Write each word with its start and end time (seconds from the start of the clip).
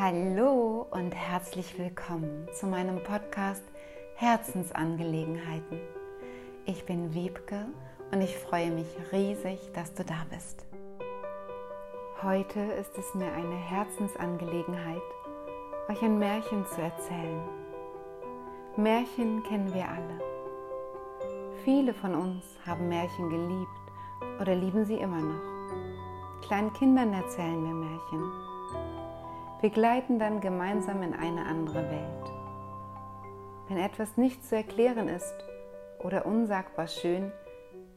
Hallo 0.00 0.86
und 0.92 1.10
herzlich 1.10 1.76
willkommen 1.76 2.46
zu 2.54 2.68
meinem 2.68 3.02
Podcast 3.02 3.64
Herzensangelegenheiten. 4.14 5.80
Ich 6.66 6.86
bin 6.86 7.14
Wiebke 7.14 7.66
und 8.12 8.20
ich 8.20 8.36
freue 8.36 8.70
mich 8.70 8.86
riesig, 9.10 9.58
dass 9.74 9.92
du 9.94 10.04
da 10.04 10.24
bist. 10.30 10.64
Heute 12.22 12.60
ist 12.60 12.96
es 12.96 13.12
mir 13.16 13.32
eine 13.32 13.56
Herzensangelegenheit, 13.56 15.02
euch 15.88 16.00
ein 16.00 16.20
Märchen 16.20 16.64
zu 16.66 16.80
erzählen. 16.80 17.42
Märchen 18.76 19.42
kennen 19.42 19.74
wir 19.74 19.88
alle. 19.88 20.22
Viele 21.64 21.92
von 21.92 22.14
uns 22.14 22.44
haben 22.64 22.88
Märchen 22.88 23.30
geliebt 23.30 24.40
oder 24.40 24.54
lieben 24.54 24.84
sie 24.84 24.98
immer 24.98 25.20
noch. 25.20 26.46
Kleinen 26.46 26.72
Kindern 26.74 27.12
erzählen 27.12 27.64
wir 27.64 27.74
Märchen 27.74 28.47
wir 29.60 29.70
gleiten 29.70 30.18
dann 30.18 30.40
gemeinsam 30.40 31.02
in 31.02 31.14
eine 31.14 31.44
andere 31.46 31.90
Welt. 31.90 32.32
Wenn 33.68 33.78
etwas 33.78 34.16
nicht 34.16 34.44
zu 34.44 34.56
erklären 34.56 35.08
ist 35.08 35.34
oder 35.98 36.26
unsagbar 36.26 36.86
schön, 36.86 37.32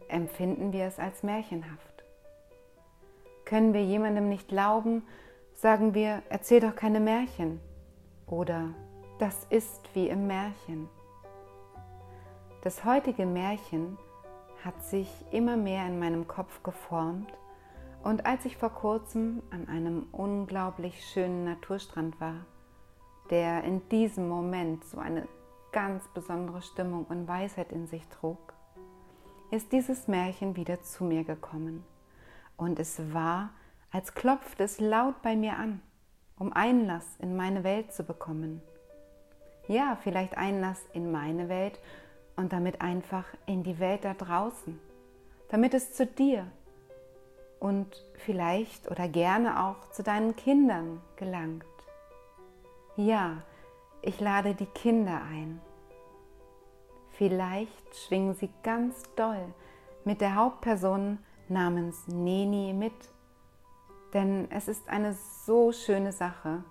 empfinden 0.08 0.74
wir 0.74 0.86
es 0.86 1.00
als 1.00 1.24
märchenhaft. 1.24 2.04
Können 3.46 3.74
wir 3.74 3.84
jemandem 3.84 4.28
nicht 4.28 4.48
glauben, 4.48 5.04
sagen 5.54 5.94
wir, 5.94 6.24
erzähl 6.30 6.60
doch 6.62 6.76
keine 6.76 7.00
Märchen 7.00 7.60
oder 8.26 8.70
das 9.20 9.46
ist 9.50 9.90
wie 9.94 10.08
im 10.08 10.26
Märchen. 10.26 10.90
Das 12.64 12.84
heutige 12.86 13.26
Märchen 13.26 13.98
hat 14.64 14.84
sich 14.84 15.10
immer 15.32 15.58
mehr 15.58 15.86
in 15.86 16.00
meinem 16.00 16.28
Kopf 16.28 16.64
geformt 16.64 17.32
und 18.04 18.26
als 18.26 18.46
ich 18.46 18.58
vor 18.58 18.72
kurzem 18.72 19.44
an 19.52 19.68
einem 19.68 20.08
unglaublich 20.12 21.06
schönen 21.06 21.44
Naturstrand 21.46 22.20
war, 22.20 22.46
der 23.30 23.64
in 23.64 23.88
diesem 23.90 24.28
Moment 24.28 24.84
so 24.86 25.00
eine 25.00 25.28
ganz 25.72 26.08
besondere 26.10 26.62
Stimmung 26.62 27.06
und 27.06 27.28
Weisheit 27.28 27.72
in 27.72 27.88
sich 27.88 28.08
trug, 28.08 28.54
ist 29.52 29.72
dieses 29.72 30.08
Märchen 30.08 30.56
wieder 30.56 30.82
zu 30.82 31.04
mir 31.04 31.24
gekommen. 31.24 31.84
Und 32.58 32.80
es 32.80 33.14
war, 33.14 33.52
als 33.92 34.14
klopfte 34.14 34.64
es 34.64 34.80
laut 34.80 35.22
bei 35.22 35.36
mir 35.36 35.58
an, 35.58 35.82
um 36.38 36.54
Einlass 36.54 37.06
in 37.20 37.36
meine 37.36 37.64
Welt 37.64 37.94
zu 37.94 38.04
bekommen. 38.04 38.62
Ja, 39.68 39.98
vielleicht 40.02 40.38
Einlass 40.38 40.82
in 40.94 41.12
meine 41.12 41.50
Welt 41.50 41.80
und 42.36 42.52
damit 42.52 42.82
einfach 42.82 43.26
in 43.46 43.64
die 43.64 43.80
Welt 43.80 44.04
da 44.04 44.14
draußen, 44.14 44.80
damit 45.50 45.74
es 45.74 45.94
zu 45.94 46.06
dir, 46.06 46.48
und 47.62 48.04
vielleicht 48.16 48.90
oder 48.90 49.08
gerne 49.08 49.64
auch 49.64 49.92
zu 49.92 50.02
deinen 50.02 50.36
Kindern 50.36 51.00
gelangt. 51.16 51.64
Ja, 52.98 53.44
ich 54.02 54.20
lade 54.20 54.56
die 54.56 54.66
Kinder 54.66 55.22
ein. 55.32 55.62
Vielleicht 57.12 57.96
schwingen 57.96 58.34
sie 58.34 58.50
ganz 58.64 59.04
doll 59.16 59.54
mit 60.04 60.22
der 60.22 60.36
Hauptperson 60.36 61.20
namens 61.50 62.08
Neni 62.08 62.74
mit, 62.74 62.94
denn 64.14 64.50
es 64.50 64.68
ist 64.68 64.90
eine 64.90 65.14
so 65.46 65.72
schöne 65.72 66.12
Sache, 66.12 66.64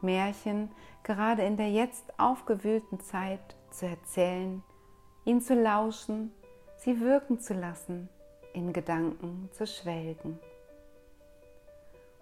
Märchen 0.00 0.70
gerade 1.02 1.42
in 1.42 1.58
der 1.58 1.70
jetzt 1.70 2.18
aufgewühlten 2.18 2.98
Zeit 3.00 3.56
zu 3.70 3.86
erzählen, 3.86 4.62
ihnen 5.26 5.42
zu 5.42 5.54
lauschen, 5.54 6.32
sie 6.78 6.98
wirken 7.00 7.40
zu 7.40 7.52
lassen 7.52 8.08
in 8.52 8.72
Gedanken 8.72 9.48
zu 9.52 9.66
schwelgen. 9.66 10.38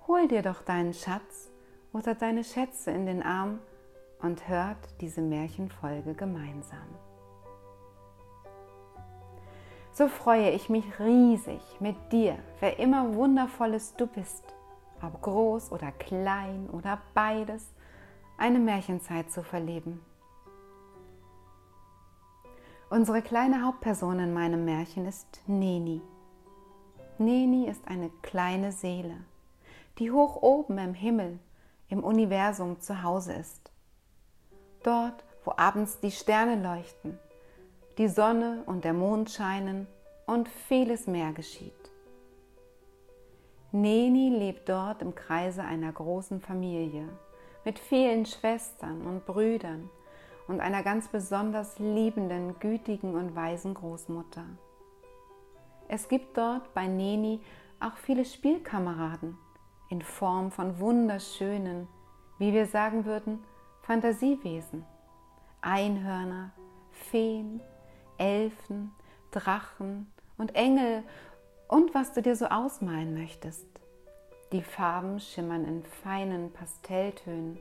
Hol 0.07 0.29
dir 0.29 0.43
doch 0.43 0.63
deinen 0.63 0.95
Schatz 0.95 1.51
oder 1.93 2.15
deine 2.15 2.45
Schätze 2.45 2.91
in 2.91 3.07
den 3.07 3.23
Arm 3.23 3.59
und 4.21 4.49
hört 4.49 4.79
diese 5.01 5.21
Märchenfolge 5.21 6.15
gemeinsam. 6.15 6.89
So 9.93 10.09
freue 10.09 10.51
ich 10.51 10.69
mich 10.69 10.85
riesig 11.01 11.61
mit 11.81 11.97
dir, 12.13 12.39
wer 12.61 12.79
immer 12.79 13.15
wundervolles 13.15 13.95
du 13.97 14.07
bist, 14.07 14.45
ob 15.03 15.21
groß 15.23 15.73
oder 15.73 15.91
klein 15.93 16.69
oder 16.71 17.01
beides, 17.15 17.73
eine 18.37 18.61
Märchenzeit 18.61 19.31
zu 19.31 19.43
verleben. 19.43 20.01
Unsere 22.91 23.21
kleine 23.21 23.67
Hauptperson 23.67 24.21
in 24.21 24.33
meinem 24.33 24.65
Märchen 24.65 25.05
ist 25.05 25.43
Neni. 25.47 26.01
Neni 27.21 27.67
ist 27.67 27.89
eine 27.89 28.11
kleine 28.23 28.71
Seele, 28.71 29.17
die 29.99 30.13
hoch 30.13 30.41
oben 30.41 30.79
im 30.79 30.95
Himmel, 30.95 31.41
im 31.89 32.05
Universum 32.05 32.81
zu 32.81 33.03
Hause 33.03 33.33
ist. 33.33 33.73
Dort, 34.85 35.25
wo 35.45 35.53
abends 35.57 35.99
die 35.99 36.13
Sterne 36.13 36.63
leuchten, 36.63 37.19
die 37.99 38.07
Sonne 38.07 38.63
und 38.67 38.85
der 38.85 38.93
Mond 38.93 39.31
scheinen 39.31 39.89
und 40.27 40.49
vieles 40.49 41.09
mehr 41.09 41.33
geschieht. 41.33 41.73
Neni 43.73 44.29
lebt 44.29 44.69
dort 44.69 45.03
im 45.03 45.17
Kreise 45.17 45.63
einer 45.63 45.91
großen 45.91 46.41
Familie 46.41 47.09
mit 47.65 47.81
vielen 47.81 48.27
Schwestern 48.27 49.03
und 49.03 49.27
Brüdern 49.27 49.91
und 50.47 50.61
einer 50.61 50.85
ganz 50.85 51.09
besonders 51.09 51.81
liebenden, 51.81 52.61
gütigen 52.61 53.17
und 53.17 53.35
weisen 53.35 53.75
Großmutter. 53.75 54.45
Es 55.89 56.09
gibt 56.09 56.37
dort 56.37 56.75
bei 56.75 56.87
Neni 56.87 57.41
auch 57.81 57.97
viele 57.97 58.27
Spielkameraden 58.27 59.39
in 59.89 60.03
Form 60.03 60.51
von 60.51 60.79
wunderschönen, 60.79 61.89
wie 62.39 62.53
wir 62.53 62.67
sagen 62.67 63.07
würden, 63.07 63.43
Fantasiewesen. 63.83 64.85
Einhörner, 65.63 66.53
Feen, 66.93 67.61
Elfen, 68.19 68.93
Drachen 69.31 70.13
und 70.37 70.55
Engel 70.55 71.03
und 71.69 71.95
was 71.95 72.13
du 72.13 72.21
dir 72.21 72.37
so 72.37 72.47
ausmalen 72.47 73.15
möchtest. 73.19 73.67
Die 74.53 74.63
Farben 74.63 75.21
schimmern 75.21 75.65
in 75.65 75.83
feinen 75.85 76.53
Pastelltönen 76.53 77.59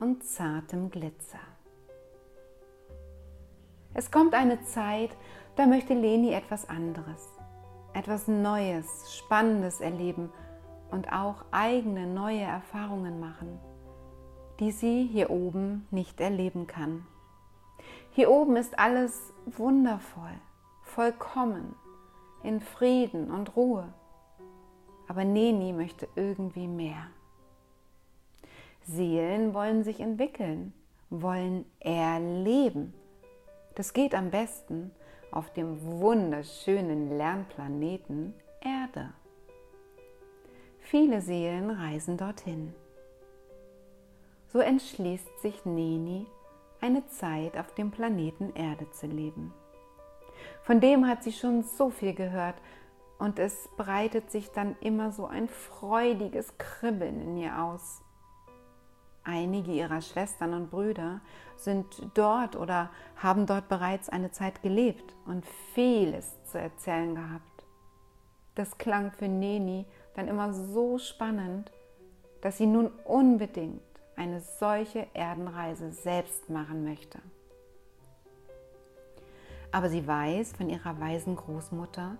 und 0.00 0.24
zartem 0.24 0.90
Glitzer. 0.90 1.38
Es 3.94 4.10
kommt 4.10 4.34
eine 4.34 4.62
Zeit, 4.64 5.10
da 5.56 5.66
möchte 5.66 5.94
Leni 5.94 6.32
etwas 6.32 6.68
anderes 6.68 7.29
etwas 7.92 8.28
Neues, 8.28 9.16
Spannendes 9.16 9.80
erleben 9.80 10.30
und 10.90 11.12
auch 11.12 11.44
eigene 11.50 12.06
neue 12.06 12.42
Erfahrungen 12.42 13.20
machen, 13.20 13.58
die 14.58 14.72
sie 14.72 15.06
hier 15.06 15.30
oben 15.30 15.86
nicht 15.90 16.20
erleben 16.20 16.66
kann. 16.66 17.06
Hier 18.10 18.30
oben 18.30 18.56
ist 18.56 18.78
alles 18.78 19.32
wundervoll, 19.46 20.34
vollkommen, 20.82 21.74
in 22.42 22.60
Frieden 22.60 23.30
und 23.30 23.56
Ruhe. 23.56 23.92
Aber 25.08 25.24
Neni 25.24 25.72
möchte 25.72 26.08
irgendwie 26.16 26.68
mehr. 26.68 27.08
Seelen 28.82 29.54
wollen 29.54 29.84
sich 29.84 30.00
entwickeln, 30.00 30.72
wollen 31.10 31.64
erleben. 31.80 32.94
Das 33.74 33.92
geht 33.92 34.14
am 34.14 34.30
besten, 34.30 34.90
auf 35.32 35.52
dem 35.52 35.80
wunderschönen 36.00 37.16
Lernplaneten 37.16 38.34
Erde. 38.60 39.12
Viele 40.80 41.20
Seelen 41.20 41.70
reisen 41.70 42.16
dorthin. 42.16 42.74
So 44.48 44.58
entschließt 44.58 45.40
sich 45.40 45.64
Neni, 45.64 46.26
eine 46.80 47.06
Zeit 47.06 47.56
auf 47.56 47.72
dem 47.74 47.90
Planeten 47.90 48.52
Erde 48.54 48.90
zu 48.90 49.06
leben. 49.06 49.52
Von 50.62 50.80
dem 50.80 51.06
hat 51.06 51.22
sie 51.22 51.32
schon 51.32 51.62
so 51.62 51.90
viel 51.90 52.14
gehört 52.14 52.56
und 53.18 53.38
es 53.38 53.68
breitet 53.76 54.30
sich 54.30 54.50
dann 54.50 54.76
immer 54.80 55.12
so 55.12 55.26
ein 55.26 55.48
freudiges 55.48 56.56
Kribbeln 56.58 57.20
in 57.20 57.36
ihr 57.36 57.62
aus. 57.62 58.02
Einige 59.30 59.70
ihrer 59.70 60.00
Schwestern 60.00 60.54
und 60.54 60.72
Brüder 60.72 61.20
sind 61.54 61.86
dort 62.14 62.56
oder 62.56 62.90
haben 63.14 63.46
dort 63.46 63.68
bereits 63.68 64.08
eine 64.08 64.32
Zeit 64.32 64.60
gelebt 64.60 65.14
und 65.24 65.46
vieles 65.72 66.42
zu 66.46 66.58
erzählen 66.58 67.14
gehabt. 67.14 67.64
Das 68.56 68.76
klang 68.76 69.12
für 69.12 69.28
Neni 69.28 69.86
dann 70.16 70.26
immer 70.26 70.52
so 70.52 70.98
spannend, 70.98 71.70
dass 72.40 72.58
sie 72.58 72.66
nun 72.66 72.88
unbedingt 73.04 73.80
eine 74.16 74.40
solche 74.40 75.06
Erdenreise 75.14 75.92
selbst 75.92 76.50
machen 76.50 76.82
möchte. 76.82 77.20
Aber 79.70 79.88
sie 79.90 80.08
weiß 80.08 80.54
von 80.54 80.68
ihrer 80.68 80.98
weisen 80.98 81.36
Großmutter, 81.36 82.16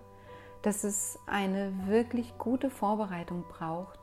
dass 0.61 0.85
es 0.85 1.19
eine 1.25 1.73
wirklich 1.87 2.37
gute 2.37 2.69
Vorbereitung 2.69 3.43
braucht, 3.49 4.00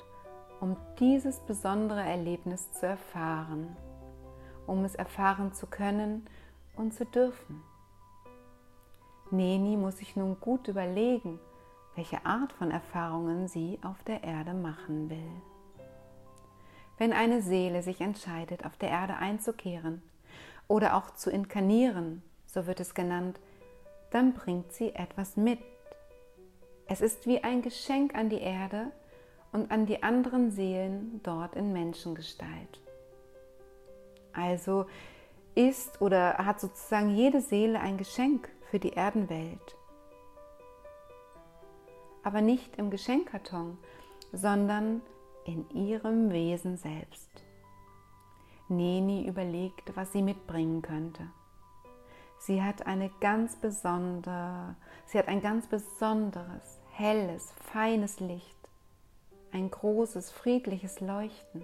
um 0.60 0.76
dieses 0.98 1.40
besondere 1.40 2.02
Erlebnis 2.02 2.72
zu 2.72 2.86
erfahren, 2.86 3.76
um 4.66 4.84
es 4.84 4.94
erfahren 4.94 5.52
zu 5.52 5.66
können 5.66 6.26
und 6.76 6.94
zu 6.94 7.04
dürfen. 7.04 7.62
Neni 9.30 9.76
muss 9.76 9.98
sich 9.98 10.16
nun 10.16 10.40
gut 10.40 10.68
überlegen, 10.68 11.38
welche 11.94 12.24
Art 12.24 12.52
von 12.52 12.70
Erfahrungen 12.70 13.48
sie 13.48 13.78
auf 13.82 14.02
der 14.04 14.24
Erde 14.24 14.54
machen 14.54 15.10
will. 15.10 15.30
Wenn 16.96 17.12
eine 17.12 17.42
Seele 17.42 17.82
sich 17.82 18.00
entscheidet, 18.00 18.64
auf 18.64 18.76
der 18.76 18.90
Erde 18.90 19.16
einzukehren 19.16 20.02
oder 20.66 20.96
auch 20.96 21.14
zu 21.14 21.30
inkarnieren, 21.30 22.22
so 22.46 22.66
wird 22.66 22.80
es 22.80 22.94
genannt, 22.94 23.38
dann 24.10 24.32
bringt 24.32 24.72
sie 24.72 24.94
etwas 24.94 25.36
mit. 25.36 25.60
Es 26.86 27.00
ist 27.00 27.26
wie 27.26 27.44
ein 27.44 27.62
Geschenk 27.62 28.14
an 28.14 28.30
die 28.30 28.40
Erde 28.40 28.90
und 29.52 29.70
an 29.70 29.86
die 29.86 30.02
anderen 30.02 30.50
Seelen 30.50 31.20
dort 31.22 31.54
in 31.56 31.72
Menschengestalt. 31.72 32.80
Also 34.32 34.86
ist 35.54 36.00
oder 36.00 36.38
hat 36.38 36.60
sozusagen 36.60 37.16
jede 37.16 37.40
Seele 37.40 37.80
ein 37.80 37.96
Geschenk 37.96 38.48
für 38.70 38.78
die 38.78 38.92
Erdenwelt. 38.92 39.76
Aber 42.22 42.40
nicht 42.40 42.76
im 42.76 42.90
Geschenkkarton, 42.90 43.78
sondern 44.32 45.02
in 45.44 45.68
ihrem 45.70 46.30
Wesen 46.30 46.76
selbst. 46.76 47.30
Neni 48.68 49.26
überlegt, 49.26 49.96
was 49.96 50.12
sie 50.12 50.22
mitbringen 50.22 50.82
könnte. 50.82 51.26
Sie 52.38 52.62
hat 52.62 52.86
eine 52.86 53.10
ganz 53.20 53.56
besondere, 53.56 54.76
sie 55.06 55.18
hat 55.18 55.26
ein 55.26 55.40
ganz 55.40 55.66
besonderes, 55.66 56.78
helles, 56.92 57.52
feines 57.72 58.20
Licht, 58.20 58.57
ein 59.52 59.70
großes, 59.70 60.30
friedliches 60.30 61.00
Leuchten. 61.00 61.62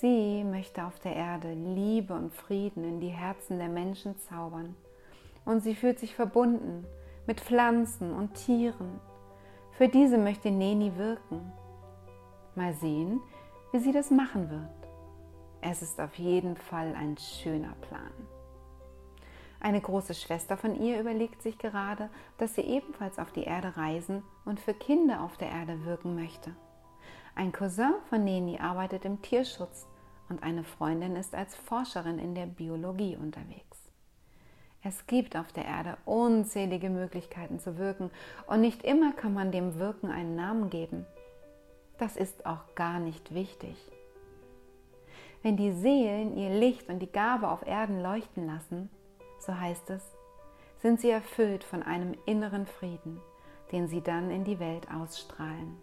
Sie 0.00 0.44
möchte 0.44 0.84
auf 0.84 0.98
der 1.00 1.14
Erde 1.16 1.52
Liebe 1.52 2.14
und 2.14 2.32
Frieden 2.32 2.84
in 2.84 3.00
die 3.00 3.08
Herzen 3.08 3.58
der 3.58 3.68
Menschen 3.68 4.18
zaubern. 4.18 4.74
Und 5.44 5.62
sie 5.62 5.74
fühlt 5.74 5.98
sich 5.98 6.14
verbunden 6.14 6.86
mit 7.26 7.40
Pflanzen 7.40 8.12
und 8.12 8.34
Tieren. 8.34 9.00
Für 9.72 9.88
diese 9.88 10.18
möchte 10.18 10.50
Neni 10.50 10.96
wirken. 10.96 11.52
Mal 12.54 12.74
sehen, 12.74 13.20
wie 13.72 13.78
sie 13.78 13.92
das 13.92 14.10
machen 14.10 14.50
wird. 14.50 14.88
Es 15.60 15.82
ist 15.82 16.00
auf 16.00 16.14
jeden 16.16 16.56
Fall 16.56 16.94
ein 16.94 17.16
schöner 17.16 17.74
Plan. 17.88 18.12
Eine 19.64 19.80
große 19.80 20.12
Schwester 20.12 20.58
von 20.58 20.78
ihr 20.78 21.00
überlegt 21.00 21.40
sich 21.40 21.56
gerade, 21.56 22.10
dass 22.36 22.54
sie 22.54 22.60
ebenfalls 22.60 23.18
auf 23.18 23.32
die 23.32 23.44
Erde 23.44 23.78
reisen 23.78 24.22
und 24.44 24.60
für 24.60 24.74
Kinder 24.74 25.22
auf 25.22 25.38
der 25.38 25.48
Erde 25.48 25.86
wirken 25.86 26.14
möchte. 26.14 26.54
Ein 27.34 27.50
Cousin 27.50 27.94
von 28.10 28.22
Neni 28.22 28.58
arbeitet 28.58 29.06
im 29.06 29.22
Tierschutz 29.22 29.86
und 30.28 30.42
eine 30.42 30.64
Freundin 30.64 31.16
ist 31.16 31.34
als 31.34 31.56
Forscherin 31.56 32.18
in 32.18 32.34
der 32.34 32.44
Biologie 32.44 33.16
unterwegs. 33.16 33.90
Es 34.82 35.06
gibt 35.06 35.34
auf 35.34 35.50
der 35.50 35.64
Erde 35.64 35.96
unzählige 36.04 36.90
Möglichkeiten 36.90 37.58
zu 37.58 37.78
wirken 37.78 38.10
und 38.46 38.60
nicht 38.60 38.84
immer 38.84 39.14
kann 39.14 39.32
man 39.32 39.50
dem 39.50 39.78
Wirken 39.78 40.10
einen 40.10 40.36
Namen 40.36 40.68
geben. 40.68 41.06
Das 41.96 42.18
ist 42.18 42.44
auch 42.44 42.74
gar 42.74 43.00
nicht 43.00 43.32
wichtig. 43.32 43.78
Wenn 45.42 45.56
die 45.56 45.72
Seelen 45.72 46.36
ihr 46.36 46.50
Licht 46.50 46.90
und 46.90 46.98
die 46.98 47.10
Gabe 47.10 47.48
auf 47.48 47.66
Erden 47.66 48.02
leuchten 48.02 48.44
lassen, 48.44 48.90
so 49.44 49.58
heißt 49.58 49.90
es, 49.90 50.02
sind 50.78 51.00
sie 51.00 51.10
erfüllt 51.10 51.64
von 51.64 51.82
einem 51.82 52.14
inneren 52.26 52.66
Frieden, 52.66 53.20
den 53.72 53.88
sie 53.88 54.02
dann 54.02 54.30
in 54.30 54.44
die 54.44 54.60
Welt 54.60 54.88
ausstrahlen. 54.90 55.76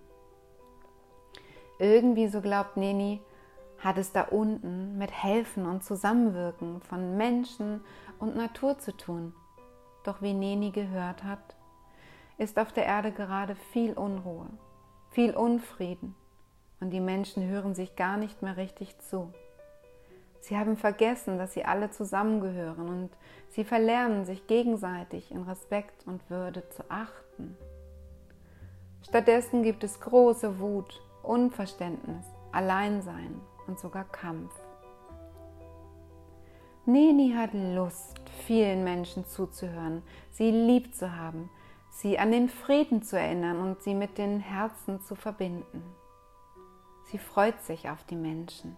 Irgendwie, 1.79 2.27
so 2.27 2.41
glaubt 2.41 2.77
Neni, 2.77 3.21
hat 3.79 3.97
es 3.97 4.11
da 4.11 4.21
unten 4.21 4.97
mit 4.97 5.11
Helfen 5.11 5.65
und 5.65 5.83
Zusammenwirken 5.83 6.81
von 6.81 7.17
Menschen 7.17 7.81
und 8.19 8.35
Natur 8.35 8.77
zu 8.77 8.95
tun. 8.95 9.33
Doch 10.03 10.21
wie 10.21 10.33
Neni 10.33 10.69
gehört 10.69 11.23
hat, 11.23 11.55
ist 12.37 12.59
auf 12.59 12.71
der 12.71 12.85
Erde 12.85 13.11
gerade 13.11 13.55
viel 13.55 13.93
Unruhe, 13.93 14.47
viel 15.09 15.35
Unfrieden 15.35 16.15
und 16.79 16.91
die 16.91 16.99
Menschen 16.99 17.47
hören 17.47 17.75
sich 17.75 17.95
gar 17.95 18.17
nicht 18.17 18.41
mehr 18.41 18.57
richtig 18.57 18.99
zu. 18.99 19.33
Sie 20.41 20.57
haben 20.57 20.75
vergessen, 20.75 21.37
dass 21.37 21.53
sie 21.53 21.63
alle 21.63 21.91
zusammengehören 21.91 22.89
und 22.89 23.09
sie 23.49 23.63
verlernen 23.63 24.25
sich 24.25 24.47
gegenseitig 24.47 25.31
in 25.31 25.43
Respekt 25.43 26.05
und 26.07 26.29
Würde 26.29 26.67
zu 26.69 26.83
achten. 26.89 27.55
Stattdessen 29.07 29.61
gibt 29.61 29.83
es 29.83 29.99
große 29.99 30.59
Wut, 30.59 30.99
Unverständnis, 31.21 32.25
Alleinsein 32.51 33.39
und 33.67 33.79
sogar 33.79 34.03
Kampf. 34.05 34.53
Neni 36.87 37.33
hat 37.37 37.51
Lust, 37.53 38.19
vielen 38.47 38.83
Menschen 38.83 39.25
zuzuhören, 39.25 40.01
sie 40.31 40.49
lieb 40.49 40.95
zu 40.95 41.15
haben, 41.15 41.51
sie 41.91 42.17
an 42.17 42.31
den 42.31 42.49
Frieden 42.49 43.03
zu 43.03 43.19
erinnern 43.19 43.59
und 43.59 43.83
sie 43.83 43.93
mit 43.93 44.17
den 44.17 44.39
Herzen 44.39 44.99
zu 45.01 45.13
verbinden. 45.13 45.83
Sie 47.11 47.19
freut 47.19 47.61
sich 47.61 47.89
auf 47.89 48.03
die 48.05 48.15
Menschen. 48.15 48.77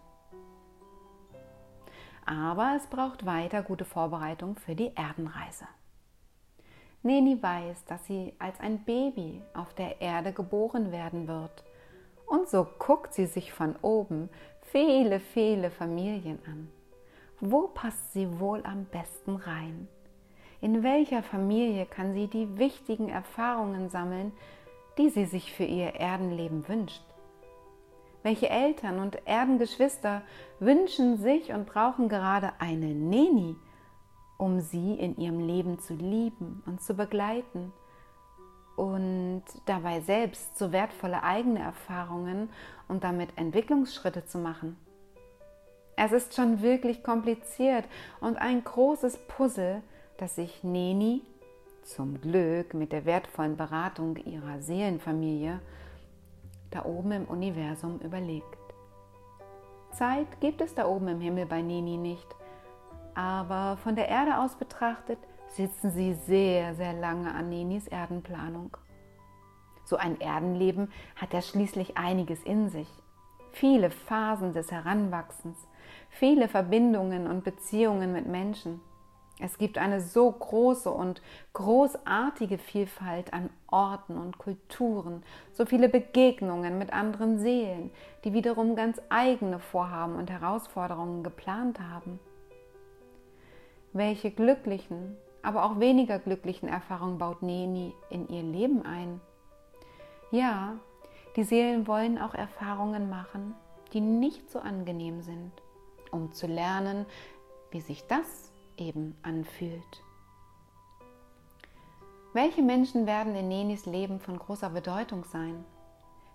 Aber 2.26 2.76
es 2.78 2.88
braucht 2.88 3.26
weiter 3.26 3.64
gute 3.64 3.86
Vorbereitung 3.86 4.56
für 4.56 4.76
die 4.76 4.96
Erdenreise. 4.96 5.68
Neni 7.02 7.42
weiß, 7.42 7.84
dass 7.86 8.06
sie 8.08 8.34
als 8.40 8.60
ein 8.62 8.84
Baby 8.86 9.42
auf 9.54 9.74
der 9.74 10.00
Erde 10.02 10.32
geboren 10.32 10.92
werden 10.92 11.28
wird. 11.28 11.64
Und 12.26 12.48
so 12.48 12.66
guckt 12.80 13.14
sie 13.14 13.26
sich 13.26 13.52
von 13.52 13.76
oben 13.82 14.30
viele, 14.72 15.20
viele 15.20 15.70
Familien 15.70 16.40
an. 16.48 16.70
Wo 17.42 17.68
passt 17.68 18.14
sie 18.14 18.40
wohl 18.40 18.64
am 18.64 18.86
besten 18.86 19.36
rein? 19.36 19.90
In 20.62 20.82
welcher 20.82 21.24
Familie 21.24 21.86
kann 21.86 22.14
sie 22.14 22.28
die 22.28 22.58
wichtigen 22.58 23.10
Erfahrungen 23.10 23.90
sammeln, 23.90 24.32
die 24.98 25.10
sie 25.10 25.26
sich 25.26 25.52
für 25.52 25.66
ihr 25.66 25.96
Erdenleben 25.96 26.66
wünscht? 26.70 27.04
Welche 28.24 28.50
Eltern 28.50 29.00
und 29.00 29.28
Erdengeschwister 29.28 30.22
wünschen 30.60 31.18
sich 31.18 31.52
und 31.52 31.66
brauchen 31.66 32.08
gerade 32.08 32.54
eine 32.60 32.88
Neni, 32.88 33.56
um 34.38 34.62
sie 34.62 34.96
in 34.96 35.18
ihrem 35.18 35.46
Leben 35.46 35.80
zu 35.80 35.94
lieben 35.94 36.64
und 36.66 36.82
zu 36.82 36.94
begleiten 36.94 37.74
und 38.76 39.44
dabei 39.66 40.00
selbst 40.00 40.58
so 40.58 40.72
wertvolle 40.72 41.22
eigene 41.22 41.60
Erfahrungen 41.60 42.50
und 42.88 43.04
damit 43.04 43.30
Entwicklungsschritte 43.36 44.26
zu 44.26 44.40
machen. 44.40 44.78
Es 45.96 46.12
ist 46.12 46.34
schon 46.34 46.62
wirklich 46.62 47.04
kompliziert 47.04 47.86
und 48.20 48.38
ein 48.38 48.64
großes 48.64 49.18
Puzzle, 49.28 49.84
das 50.18 50.36
sich 50.36 50.64
Neni 50.64 51.22
zum 51.84 52.20
Glück 52.22 52.74
mit 52.74 52.92
der 52.94 53.06
wertvollen 53.06 53.58
Beratung 53.58 54.16
ihrer 54.16 54.62
Seelenfamilie 54.62 55.60
da 56.76 56.86
oben 56.86 57.12
im 57.12 57.26
Universum 57.26 58.00
überlegt. 58.00 58.58
Zeit 59.92 60.40
gibt 60.42 60.62
es 60.62 60.74
da 60.74 60.88
oben 60.88 61.08
im 61.08 61.22
Himmel 61.22 61.46
bei 61.46 61.62
Neni 61.62 61.98
nicht, 61.98 62.28
aber 63.16 63.78
von 63.78 63.96
der 63.96 64.10
Erde 64.10 64.40
aus 64.40 64.56
betrachtet 64.56 65.20
sitzen 65.50 65.92
sie 65.92 66.14
sehr, 66.14 66.74
sehr 66.76 66.94
lange 66.94 67.34
an 67.34 67.50
Nenis 67.50 67.88
Erdenplanung. 67.88 68.76
So 69.86 69.98
ein 69.98 70.20
Erdenleben 70.20 70.92
hat 71.16 71.34
ja 71.34 71.42
schließlich 71.42 71.98
einiges 71.98 72.42
in 72.44 72.70
sich. 72.70 72.90
Viele 73.52 73.92
Phasen 73.92 74.54
des 74.54 74.72
Heranwachsens, 74.72 75.68
viele 76.10 76.48
Verbindungen 76.48 77.28
und 77.28 77.44
Beziehungen 77.44 78.14
mit 78.14 78.26
Menschen. 78.26 78.82
Es 79.40 79.58
gibt 79.58 79.78
eine 79.78 80.00
so 80.00 80.32
große 80.32 80.92
und 80.92 81.22
großartige 81.54 82.58
Vielfalt 82.58 83.34
an 83.34 83.50
Orten 83.68 84.16
und 84.18 84.38
Kulturen, 84.38 85.24
so 85.52 85.66
viele 85.66 85.90
Begegnungen 85.90 86.78
mit 86.78 86.94
anderen 86.94 87.40
Seelen, 87.40 87.92
die 88.24 88.34
wiederum 88.34 88.76
ganz 88.76 89.02
eigene 89.10 89.60
Vorhaben 89.60 90.16
und 90.16 90.30
Herausforderungen 90.30 91.24
geplant 91.24 91.80
haben. 91.80 92.20
Welche 93.92 94.30
glücklichen, 94.30 95.18
aber 95.42 95.66
auch 95.66 95.80
weniger 95.80 96.20
glücklichen 96.20 96.70
Erfahrungen 96.70 97.18
baut 97.18 97.42
Neni 97.42 97.94
in 98.10 98.30
ihr 98.30 98.44
Leben 98.44 98.86
ein? 98.86 99.20
Ja, 100.30 100.76
die 101.36 101.44
Seelen 101.44 101.88
wollen 101.88 102.20
auch 102.20 102.36
Erfahrungen 102.36 103.10
machen, 103.10 103.56
die 103.94 104.02
nicht 104.02 104.52
so 104.52 104.60
angenehm 104.60 105.22
sind, 105.22 105.52
um 106.12 106.32
zu 106.32 106.46
lernen, 106.46 107.08
wie 107.72 107.82
sich 107.82 108.06
das 108.08 108.53
eben 108.78 109.18
anfühlt. 109.22 110.04
Welche 112.34 112.62
Menschen 112.62 113.06
werden 113.06 113.36
in 113.36 113.48
Nenis 113.48 113.86
Leben 113.86 114.20
von 114.20 114.38
großer 114.38 114.70
Bedeutung 114.70 115.24
sein? 115.26 115.64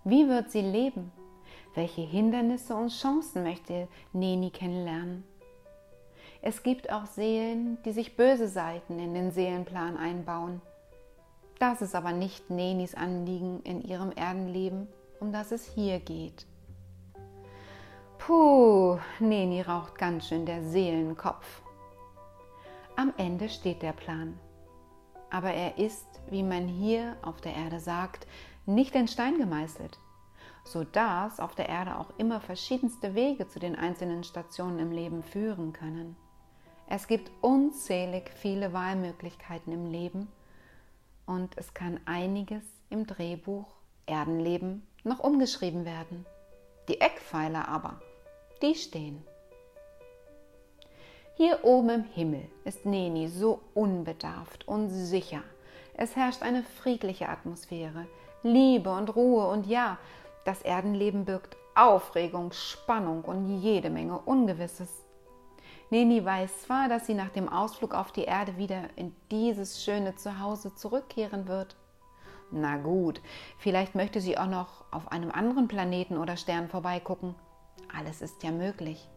Wie 0.05 0.29
wird 0.29 0.51
sie 0.51 0.63
leben? 0.63 1.11
Welche 1.75 2.03
Hindernisse 2.03 2.75
und 2.75 2.91
Chancen 2.91 3.43
möchte 3.43 3.89
Neni 4.13 4.51
kennenlernen? 4.51 5.25
Es 6.41 6.63
gibt 6.63 6.93
auch 6.93 7.07
Seelen, 7.07 7.79
die 7.85 7.93
sich 7.93 8.17
böse 8.17 8.49
Seiten 8.49 8.99
in 8.99 9.13
den 9.13 9.33
Seelenplan 9.33 9.97
einbauen 9.97 10.63
das 11.59 11.83
ist 11.83 11.97
aber 11.97 12.13
nicht 12.13 12.51
Nenis 12.51 12.95
Anliegen 12.95 13.61
in 13.65 13.83
ihrem 13.83 14.13
Erdenleben, 14.13 14.87
um 15.19 15.33
das 15.33 15.51
es 15.51 15.65
hier 15.65 15.99
geht. 15.99 16.47
Puh, 18.19 18.99
Neni 19.19 19.63
raucht 19.63 19.97
ganz 19.97 20.29
schön 20.29 20.47
der 20.47 20.63
Seelenkopf. 20.63 21.63
Am 22.99 23.15
Ende 23.17 23.49
steht 23.49 23.83
der 23.83 23.93
Plan. 23.93 24.37
Aber 25.31 25.53
er 25.53 25.79
ist, 25.79 26.21
wie 26.31 26.43
man 26.43 26.67
hier 26.67 27.17
auf 27.23 27.41
der 27.41 27.55
Erde 27.55 27.79
sagt, 27.79 28.27
nicht 28.67 28.97
in 28.97 29.07
Stein 29.07 29.39
gemeißelt, 29.39 29.97
sodass 30.65 31.39
auf 31.39 31.55
der 31.55 31.69
Erde 31.69 31.97
auch 31.97 32.11
immer 32.19 32.41
verschiedenste 32.41 33.15
Wege 33.15 33.47
zu 33.47 33.61
den 33.61 33.77
einzelnen 33.77 34.25
Stationen 34.25 34.81
im 34.81 34.91
Leben 34.91 35.23
führen 35.23 35.73
können. 35.73 36.17
Es 36.89 37.07
gibt 37.07 37.31
unzählig 37.41 38.33
viele 38.35 38.73
Wahlmöglichkeiten 38.73 39.73
im 39.73 39.87
Leben 39.87 40.27
und 41.25 41.57
es 41.57 41.75
kann 41.75 42.01
einiges 42.05 42.65
im 42.91 43.07
Drehbuch 43.07 43.69
Erdenleben 44.07 44.85
noch 45.05 45.21
umgeschrieben 45.21 45.85
werden. 45.85 46.27
Die 46.89 47.01
Eckpfeiler 47.01 47.69
aber, 47.69 48.01
die 48.61 48.75
stehen. 48.75 49.23
Hier 51.39 51.61
oben 51.63 51.91
im 51.91 52.03
Himmel 52.03 52.49
ist 52.65 52.85
Neni 52.85 53.29
so 53.29 53.61
unbedarft 53.73 54.67
und 54.67 54.91
sicher. 54.91 55.41
Es 55.95 56.17
herrscht 56.17 56.43
eine 56.43 56.65
friedliche 56.65 57.29
Atmosphäre, 57.29 58.09
Liebe 58.43 58.91
und 58.91 59.15
Ruhe 59.15 59.47
und 59.47 59.69
ja, 59.69 59.99
das 60.45 60.63
Erdenleben 60.63 61.25
birgt 61.27 61.57
Aufregung, 61.77 62.51
Spannung 62.51 63.23
und 63.23 63.61
jede 63.61 63.89
Menge 63.89 64.19
Ungewisses. 64.19 64.91
Neni 65.91 66.25
weiß 66.25 66.63
zwar, 66.63 66.89
dass 66.89 67.07
sie 67.07 67.15
nach 67.15 67.31
dem 67.31 67.49
Ausflug 67.49 67.95
auf 67.95 68.11
die 68.11 68.25
Erde 68.25 68.57
wieder 68.57 68.89
in 68.97 69.15
dieses 69.31 69.85
schöne 69.85 70.17
Zuhause 70.17 70.75
zurückkehren 70.75 71.47
wird. 71.47 71.77
Na 72.51 72.79
gut, 72.79 73.21
vielleicht 73.59 73.95
möchte 73.95 74.21
sie 74.21 74.37
auch 74.37 74.49
noch 74.49 74.87
auf 74.91 75.13
einem 75.13 75.31
anderen 75.31 75.69
Planeten 75.69 76.17
oder 76.19 76.37
Stern 76.37 76.69
vorbeigucken. 76.69 77.37
Alles 77.97 78.23
ist 78.23 78.43
ja 78.43 78.51
möglich. 78.51 79.09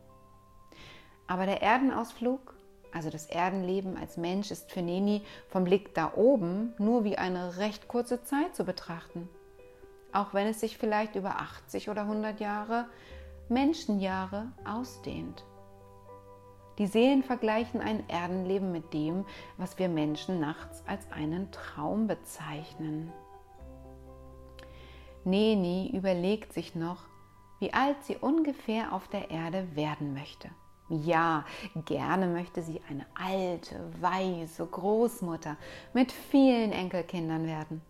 Aber 1.28 1.46
der 1.46 1.62
Erdenausflug, 1.62 2.56
also 2.94 3.10
das 3.10 3.25
Erdenleben 3.25 3.98
als 3.98 4.18
Mensch, 4.18 4.51
ist 4.51 4.72
für 4.72 4.82
Neni 4.82 5.22
vom 5.48 5.63
Blick 5.63 5.94
da 5.94 6.13
oben 6.16 6.74
nur 6.78 7.04
wie 7.04 7.18
eine 7.18 7.58
recht 7.58 7.88
kurze 7.88 8.24
Zeit 8.24 8.56
zu 8.56 8.66
betrachten. 8.66 9.30
Auch 10.13 10.34
wenn 10.34 10.48
es 10.48 10.60
sich 10.60 10.78
vielleicht 10.78 11.16
über 11.16 11.38
80 11.38 11.90
oder 11.90 12.01
100 12.01 12.40
Jahre, 12.40 12.86
Menschenjahre 13.48 14.51
ausdehnt. 14.66 15.46
Die 16.78 16.88
Seelen 16.88 17.22
vergleichen 17.24 17.80
ein 17.82 18.10
Erdenleben 18.10 18.72
mit 18.72 18.94
dem, 18.94 19.25
was 19.58 19.78
wir 19.78 19.88
Menschen 19.88 20.40
nachts 20.40 20.84
als 20.88 21.10
einen 21.12 21.51
Traum 21.51 22.08
bezeichnen. 22.08 23.12
Neni 25.24 25.92
überlegt 25.94 26.54
sich 26.54 26.74
noch, 26.74 27.04
wie 27.60 27.74
alt 27.74 28.04
sie 28.04 28.18
ungefähr 28.18 28.94
auf 28.94 29.08
der 29.08 29.30
Erde 29.30 29.75
werden 29.75 30.13
möchte. 30.13 30.50
Ja, 30.93 31.45
gerne 31.86 32.27
möchte 32.27 32.62
sie 32.62 32.81
eine 32.89 33.05
alte, 33.15 33.79
weise 34.01 34.65
Großmutter 34.65 35.55
mit 35.93 36.12
vielen 36.12 36.74
Enkelkindern 36.74 37.48
werden, 37.48 37.81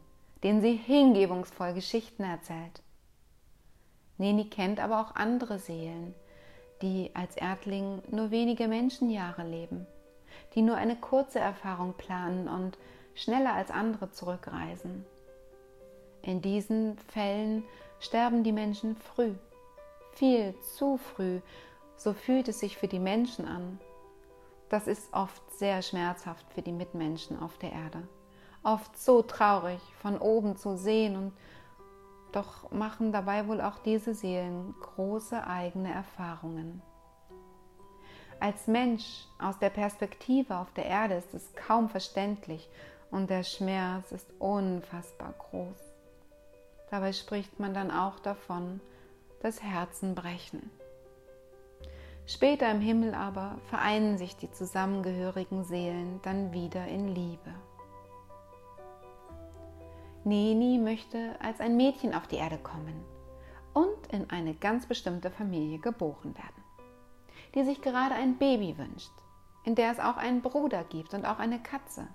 denen 0.43 0.61
sie 0.61 0.75
hingebungsvoll 0.75 1.73
Geschichten 1.73 2.23
erzählt. 2.23 2.83
Neni 4.19 4.47
kennt 4.51 4.79
aber 4.79 5.01
auch 5.01 5.15
andere 5.15 5.57
Seelen, 5.57 6.13
die 6.83 7.09
als 7.15 7.37
Erdling 7.37 8.03
nur 8.11 8.29
wenige 8.29 8.67
Menschenjahre 8.67 9.47
leben, 9.47 9.87
die 10.53 10.61
nur 10.61 10.75
eine 10.75 10.95
kurze 10.95 11.39
Erfahrung 11.39 11.93
planen 11.93 12.47
und 12.47 12.77
schneller 13.15 13.55
als 13.55 13.71
andere 13.71 14.11
zurückreisen. 14.11 15.05
In 16.21 16.43
diesen 16.43 16.99
Fällen 17.11 17.63
sterben 17.99 18.43
die 18.43 18.51
Menschen 18.51 18.95
früh, 18.95 19.33
viel 20.13 20.53
zu 20.75 20.97
früh, 20.97 21.39
so 22.01 22.13
fühlt 22.13 22.47
es 22.47 22.59
sich 22.59 22.77
für 22.77 22.87
die 22.87 22.99
Menschen 22.99 23.47
an. 23.47 23.79
Das 24.69 24.87
ist 24.87 25.13
oft 25.13 25.41
sehr 25.51 25.83
schmerzhaft 25.83 26.51
für 26.51 26.63
die 26.63 26.71
Mitmenschen 26.71 27.39
auf 27.39 27.59
der 27.59 27.73
Erde, 27.73 28.07
oft 28.63 28.97
so 28.97 29.21
traurig 29.21 29.79
von 30.01 30.17
oben 30.17 30.57
zu 30.57 30.77
sehen 30.77 31.15
und 31.15 31.33
doch 32.31 32.71
machen 32.71 33.11
dabei 33.11 33.47
wohl 33.47 33.61
auch 33.61 33.77
diese 33.79 34.15
Seelen 34.15 34.73
große 34.81 35.45
eigene 35.45 35.93
Erfahrungen. 35.93 36.81
Als 38.39 38.65
Mensch 38.65 39.25
aus 39.37 39.59
der 39.59 39.69
Perspektive 39.69 40.57
auf 40.57 40.71
der 40.73 40.85
Erde 40.85 41.15
ist 41.15 41.35
es 41.35 41.53
kaum 41.53 41.87
verständlich 41.87 42.67
und 43.11 43.29
der 43.29 43.43
Schmerz 43.43 44.11
ist 44.11 44.27
unfassbar 44.39 45.35
groß. 45.37 45.77
Dabei 46.89 47.13
spricht 47.13 47.59
man 47.59 47.75
dann 47.75 47.91
auch 47.91 48.17
davon, 48.19 48.81
das 49.41 49.61
Herzen 49.61 50.15
brechen. 50.15 50.80
Später 52.25 52.71
im 52.71 52.81
Himmel 52.81 53.13
aber 53.13 53.57
vereinen 53.69 54.17
sich 54.17 54.35
die 54.37 54.51
zusammengehörigen 54.51 55.63
Seelen 55.63 56.19
dann 56.21 56.53
wieder 56.53 56.87
in 56.87 57.07
Liebe. 57.07 57.53
Neni 60.23 60.77
möchte 60.77 61.35
als 61.41 61.59
ein 61.59 61.77
Mädchen 61.77 62.13
auf 62.13 62.27
die 62.27 62.35
Erde 62.35 62.59
kommen 62.59 63.03
und 63.73 64.07
in 64.11 64.29
eine 64.29 64.53
ganz 64.53 64.85
bestimmte 64.85 65.31
Familie 65.31 65.79
geboren 65.79 66.35
werden, 66.35 66.63
die 67.55 67.63
sich 67.63 67.81
gerade 67.81 68.13
ein 68.13 68.37
Baby 68.37 68.77
wünscht, 68.77 69.11
in 69.63 69.73
der 69.75 69.91
es 69.91 69.99
auch 69.99 70.17
einen 70.17 70.41
Bruder 70.41 70.83
gibt 70.83 71.13
und 71.13 71.25
auch 71.25 71.39
eine 71.39 71.59
Katze. 71.59 72.07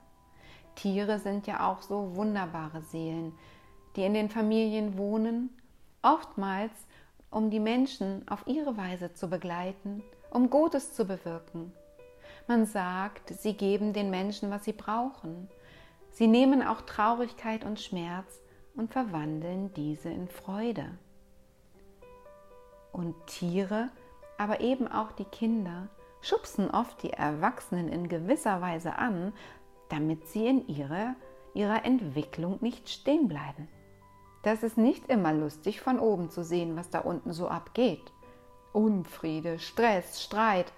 Tiere 0.77 1.19
sind 1.19 1.47
ja 1.47 1.69
auch 1.69 1.83
so 1.83 2.15
wunderbare 2.15 2.83
Seelen, 2.83 3.37
die 3.97 4.05
in 4.05 4.15
den 4.15 4.29
Familien 4.29 4.97
wohnen, 4.97 5.51
oftmals 6.03 6.73
um 7.31 7.51
die 7.51 7.61
Menschen 7.61 8.27
auf 8.29 8.47
ihre 8.47 8.77
Weise 8.77 9.13
zu 9.13 9.29
begleiten, 9.29 10.03
um 10.31 10.51
Gutes 10.51 10.95
zu 10.95 11.05
bewirken. 11.05 11.73
Man 12.47 12.67
sagt, 12.67 13.31
sie 13.31 13.55
geben 13.55 13.93
den 13.93 14.11
Menschen, 14.11 14.51
was 14.51 14.65
sie 14.65 14.73
brauchen, 14.73 15.49
Sie 16.17 16.29
nehmen 16.29 16.63
auch 16.63 16.81
Traurigkeit 16.81 17.63
und 17.63 17.79
Schmerz 17.79 18.41
und 18.75 18.91
verwandeln 18.91 19.75
diese 19.75 20.09
in 20.09 20.29
Freude. 20.29 20.97
Und 22.91 23.15
Tiere, 23.27 23.91
aber 24.39 24.63
eben 24.63 24.89
auch 24.89 25.13
die 25.13 25.27
Kinder, 25.27 25.89
schubsen 26.23 26.71
oft 26.71 27.03
die 27.03 27.13
Erwachsenen 27.13 27.91
in 27.91 28.09
gewisser 28.09 28.63
Weise 28.63 28.97
an, 28.97 29.35
damit 29.91 30.27
sie 30.29 30.47
in 30.47 30.67
ihrer, 30.69 31.17
ihrer 31.53 31.85
Entwicklung 31.85 32.57
nicht 32.63 32.89
stehen 32.89 33.29
bleiben. 33.29 33.69
Das 34.47 34.63
ist 34.63 34.79
nicht 34.79 35.09
immer 35.09 35.33
lustig 35.33 35.81
von 35.81 35.99
oben 35.99 36.31
zu 36.31 36.45
sehen, 36.45 36.77
was 36.77 36.89
da 36.89 37.01
unten 37.01 37.33
so 37.33 37.49
abgeht. 37.49 38.13
Unfriede, 38.73 39.59
Stress, 39.59 40.23
Streit. 40.23 40.73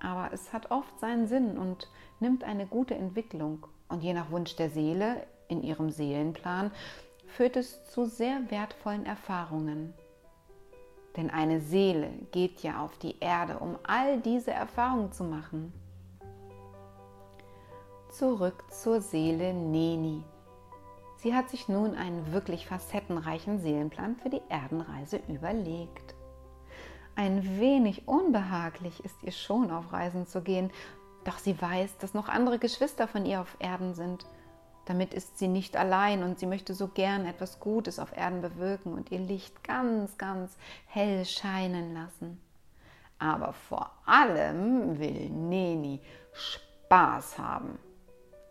Aber 0.00 0.32
es 0.32 0.52
hat 0.52 0.70
oft 0.70 1.00
seinen 1.00 1.26
Sinn 1.26 1.58
und 1.58 1.88
nimmt 2.20 2.44
eine 2.44 2.66
gute 2.66 2.94
Entwicklung 2.94 3.66
und 3.88 4.04
je 4.04 4.12
nach 4.12 4.30
Wunsch 4.30 4.54
der 4.54 4.70
Seele 4.70 5.26
in 5.48 5.64
ihrem 5.64 5.90
Seelenplan 5.90 6.70
führt 7.26 7.56
es 7.56 7.84
zu 7.90 8.04
sehr 8.04 8.48
wertvollen 8.48 9.06
Erfahrungen. 9.06 9.92
Denn 11.16 11.30
eine 11.30 11.60
Seele 11.60 12.10
geht 12.30 12.60
ja 12.60 12.80
auf 12.80 12.96
die 12.98 13.18
Erde, 13.18 13.58
um 13.58 13.76
all 13.82 14.20
diese 14.20 14.52
Erfahrungen 14.52 15.10
zu 15.10 15.24
machen. 15.24 15.72
Zurück 18.12 18.62
zur 18.70 19.00
Seele 19.00 19.52
Neni. 19.52 20.22
Sie 21.24 21.34
hat 21.34 21.48
sich 21.48 21.68
nun 21.68 21.94
einen 21.94 22.34
wirklich 22.34 22.66
facettenreichen 22.66 23.58
Seelenplan 23.58 24.14
für 24.16 24.28
die 24.28 24.42
Erdenreise 24.50 25.22
überlegt. 25.26 26.14
Ein 27.16 27.58
wenig 27.58 28.06
unbehaglich 28.06 29.02
ist 29.06 29.22
ihr 29.22 29.32
schon 29.32 29.70
auf 29.70 29.90
Reisen 29.90 30.26
zu 30.26 30.42
gehen, 30.42 30.70
doch 31.24 31.38
sie 31.38 31.58
weiß, 31.58 31.96
dass 31.96 32.12
noch 32.12 32.28
andere 32.28 32.58
Geschwister 32.58 33.08
von 33.08 33.24
ihr 33.24 33.40
auf 33.40 33.56
Erden 33.58 33.94
sind. 33.94 34.26
Damit 34.84 35.14
ist 35.14 35.38
sie 35.38 35.48
nicht 35.48 35.78
allein 35.78 36.22
und 36.22 36.38
sie 36.38 36.46
möchte 36.46 36.74
so 36.74 36.88
gern 36.88 37.24
etwas 37.24 37.58
Gutes 37.58 37.98
auf 37.98 38.14
Erden 38.14 38.42
bewirken 38.42 38.92
und 38.92 39.10
ihr 39.10 39.20
Licht 39.20 39.64
ganz, 39.64 40.18
ganz 40.18 40.58
hell 40.84 41.24
scheinen 41.24 41.94
lassen. 41.94 42.38
Aber 43.18 43.54
vor 43.54 43.90
allem 44.04 44.98
will 44.98 45.30
Neni 45.30 46.02
Spaß 46.34 47.38
haben. 47.38 47.78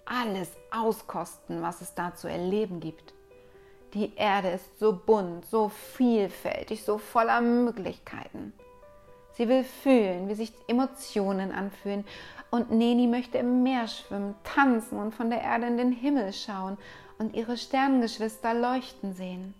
Alles 0.05 0.51
auskosten, 0.71 1.61
was 1.61 1.81
es 1.81 1.93
da 1.95 2.13
zu 2.13 2.27
erleben 2.27 2.79
gibt. 2.79 3.13
Die 3.93 4.15
Erde 4.15 4.49
ist 4.49 4.79
so 4.79 4.93
bunt, 4.93 5.45
so 5.45 5.69
vielfältig, 5.69 6.83
so 6.83 6.97
voller 6.97 7.41
Möglichkeiten. 7.41 8.53
Sie 9.33 9.47
will 9.47 9.63
fühlen, 9.63 10.29
wie 10.29 10.35
sich 10.35 10.53
Emotionen 10.67 11.51
anfühlen. 11.51 12.05
Und 12.51 12.71
Neni 12.71 13.07
möchte 13.07 13.39
im 13.39 13.63
Meer 13.63 13.87
schwimmen, 13.87 14.35
tanzen 14.43 14.99
und 14.99 15.13
von 15.13 15.29
der 15.29 15.41
Erde 15.41 15.67
in 15.67 15.77
den 15.77 15.91
Himmel 15.91 16.33
schauen 16.33 16.77
und 17.17 17.35
ihre 17.35 17.57
Sternengeschwister 17.57 18.53
leuchten 18.53 19.13
sehen. 19.13 19.53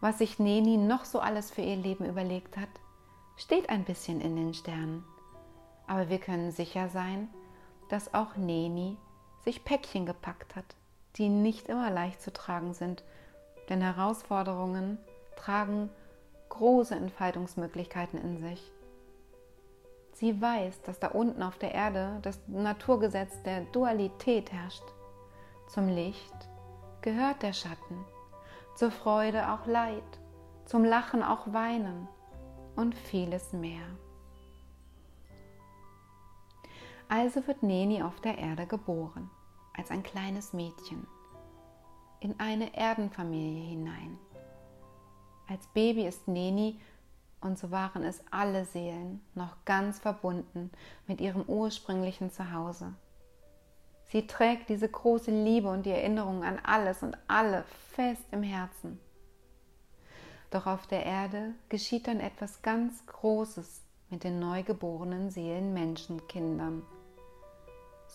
Was 0.00 0.18
sich 0.18 0.38
Neni 0.38 0.76
noch 0.76 1.04
so 1.04 1.20
alles 1.20 1.50
für 1.50 1.62
ihr 1.62 1.76
Leben 1.76 2.04
überlegt 2.04 2.56
hat, 2.56 2.68
steht 3.36 3.70
ein 3.70 3.84
bisschen 3.84 4.20
in 4.20 4.36
den 4.36 4.54
Sternen. 4.54 5.04
Aber 5.86 6.08
wir 6.08 6.18
können 6.18 6.50
sicher 6.50 6.88
sein, 6.88 7.28
dass 7.88 8.14
auch 8.14 8.36
Neni 8.36 8.96
sich 9.44 9.64
Päckchen 9.64 10.06
gepackt 10.06 10.56
hat, 10.56 10.76
die 11.16 11.28
nicht 11.28 11.68
immer 11.68 11.90
leicht 11.90 12.20
zu 12.22 12.32
tragen 12.32 12.74
sind, 12.74 13.04
denn 13.68 13.80
Herausforderungen 13.80 14.98
tragen 15.36 15.90
große 16.48 16.94
Entfaltungsmöglichkeiten 16.94 18.20
in 18.20 18.38
sich. 18.38 18.72
Sie 20.12 20.40
weiß, 20.40 20.82
dass 20.82 21.00
da 21.00 21.08
unten 21.08 21.42
auf 21.42 21.58
der 21.58 21.74
Erde 21.74 22.18
das 22.22 22.38
Naturgesetz 22.46 23.42
der 23.42 23.62
Dualität 23.72 24.52
herrscht. 24.52 24.84
Zum 25.68 25.88
Licht 25.88 26.48
gehört 27.02 27.42
der 27.42 27.52
Schatten, 27.52 28.04
zur 28.76 28.90
Freude 28.90 29.50
auch 29.50 29.66
Leid 29.66 30.02
zum 30.64 30.84
Lachen 30.84 31.22
auch 31.22 31.52
weinen 31.52 32.08
und 32.76 32.94
vieles 32.94 33.52
mehr. 33.52 33.84
Also 37.08 37.46
wird 37.46 37.62
Neni 37.62 38.02
auf 38.02 38.20
der 38.20 38.38
Erde 38.38 38.66
geboren, 38.66 39.30
als 39.76 39.90
ein 39.90 40.02
kleines 40.02 40.52
Mädchen, 40.52 41.06
in 42.20 42.38
eine 42.40 42.74
Erdenfamilie 42.74 43.68
hinein. 43.68 44.18
Als 45.48 45.66
Baby 45.68 46.06
ist 46.06 46.26
Neni, 46.26 46.80
und 47.40 47.58
so 47.58 47.70
waren 47.70 48.02
es 48.02 48.22
alle 48.30 48.64
Seelen, 48.64 49.20
noch 49.34 49.64
ganz 49.66 49.98
verbunden 49.98 50.70
mit 51.06 51.20
ihrem 51.20 51.42
ursprünglichen 51.42 52.30
Zuhause. 52.30 52.94
Sie 54.06 54.26
trägt 54.26 54.70
diese 54.70 54.88
große 54.88 55.30
Liebe 55.30 55.68
und 55.68 55.84
die 55.84 55.90
Erinnerung 55.90 56.42
an 56.42 56.58
alles 56.62 57.02
und 57.02 57.18
alle 57.28 57.64
fest 57.90 58.24
im 58.30 58.42
Herzen. 58.42 58.98
Doch 60.50 60.66
auf 60.66 60.86
der 60.86 61.04
Erde 61.04 61.52
geschieht 61.68 62.06
dann 62.06 62.20
etwas 62.20 62.62
ganz 62.62 63.04
Großes 63.06 63.82
mit 64.08 64.24
den 64.24 64.38
neugeborenen 64.38 65.30
Seelen 65.30 65.74
Menschenkindern. 65.74 66.82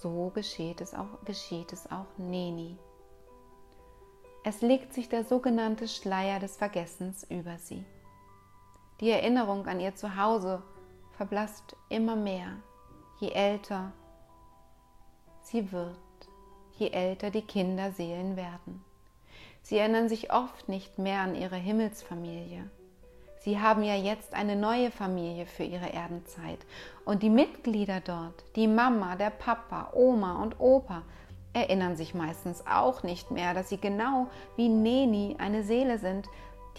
So 0.01 0.32
geschieht 0.34 0.79
es 0.79 0.94
auch, 0.94 1.24
geschieht 1.25 1.74
es 1.74 1.91
auch 1.91 2.06
Neni. 2.18 2.77
Es 4.46 4.62
legt 4.62 4.94
sich 4.94 5.10
der 5.10 5.25
sogenannte 5.25 5.89
Schleier 5.89 6.39
des 6.39 6.56
Vergessens 6.56 7.25
über 7.29 7.58
sie. 7.58 7.84
Die 9.01 9.10
Erinnerung 9.10 9.68
an 9.68 9.82
ihr 9.82 9.96
Zuhause 9.96 10.63
verblasst 11.18 11.75
immer 11.89 12.15
mehr, 12.15 12.56
je 13.20 13.32
älter 13.32 13.91
sie 15.41 15.70
wird, 15.74 15.98
je 16.77 16.91
älter 16.91 17.29
die 17.29 17.41
Kinderseelen 17.41 18.38
werden. 18.38 18.84
Sie 19.63 19.77
erinnern 19.77 20.08
sich 20.08 20.32
oft 20.32 20.70
nicht 20.70 20.98
mehr 20.98 21.22
an 21.22 21.36
ihre 21.36 21.58
Himmelsfamilie. 21.58 22.70
Sie 23.39 23.60
haben 23.60 23.84
ja 23.84 23.96
jetzt 23.96 24.34
eine 24.34 24.55
neue 24.55 24.91
Familie 24.91 25.46
für 25.46 25.63
ihre 25.63 25.93
Erdenzeit. 25.93 26.60
Und 27.05 27.24
die 27.24 27.29
Mitglieder 27.29 28.01
dort, 28.01 28.43
die 28.55 28.67
Mama, 28.67 29.15
der 29.15 29.29
Papa, 29.29 29.91
Oma 29.93 30.43
und 30.43 30.60
Opa, 30.60 31.03
erinnern 31.53 31.96
sich 31.96 32.13
meistens 32.13 32.65
auch 32.67 33.01
nicht 33.03 33.31
mehr, 33.31 33.53
dass 33.53 33.69
sie 33.69 33.79
genau 33.79 34.27
wie 34.55 34.69
Neni 34.69 35.38
eine 35.39 35.63
Seele 35.63 35.98
sind, 35.98 36.27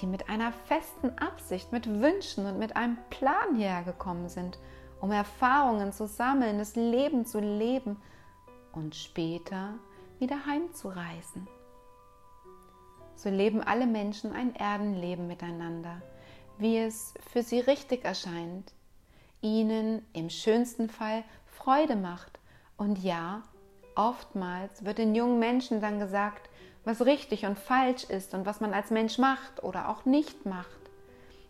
die 0.00 0.06
mit 0.06 0.28
einer 0.28 0.52
festen 0.52 1.10
Absicht, 1.18 1.72
mit 1.72 1.88
Wünschen 1.88 2.46
und 2.46 2.58
mit 2.58 2.76
einem 2.76 2.98
Plan 3.08 3.56
hierher 3.56 3.82
gekommen 3.82 4.28
sind, 4.28 4.58
um 5.00 5.10
Erfahrungen 5.10 5.92
zu 5.92 6.06
sammeln, 6.06 6.58
das 6.58 6.76
Leben 6.76 7.24
zu 7.24 7.40
leben 7.40 7.96
und 8.72 8.94
später 8.94 9.74
wieder 10.18 10.46
heimzureisen. 10.46 11.48
So 13.16 13.28
leben 13.28 13.62
alle 13.62 13.86
Menschen 13.86 14.32
ein 14.32 14.54
Erdenleben 14.54 15.26
miteinander, 15.26 16.00
wie 16.60 16.78
es 16.78 17.14
für 17.32 17.42
sie 17.42 17.60
richtig 17.60 18.04
erscheint, 18.04 18.72
ihnen 19.40 20.04
im 20.12 20.30
schönsten 20.30 20.88
Fall 20.90 21.24
Freude 21.46 21.96
macht. 21.96 22.38
Und 22.76 23.02
ja, 23.02 23.42
oftmals 23.94 24.84
wird 24.84 24.98
den 24.98 25.14
jungen 25.14 25.38
Menschen 25.38 25.80
dann 25.80 25.98
gesagt, 25.98 26.48
was 26.84 27.04
richtig 27.04 27.46
und 27.46 27.58
falsch 27.58 28.04
ist 28.04 28.34
und 28.34 28.46
was 28.46 28.60
man 28.60 28.74
als 28.74 28.90
Mensch 28.90 29.18
macht 29.18 29.62
oder 29.62 29.88
auch 29.88 30.04
nicht 30.04 30.46
macht. 30.46 30.68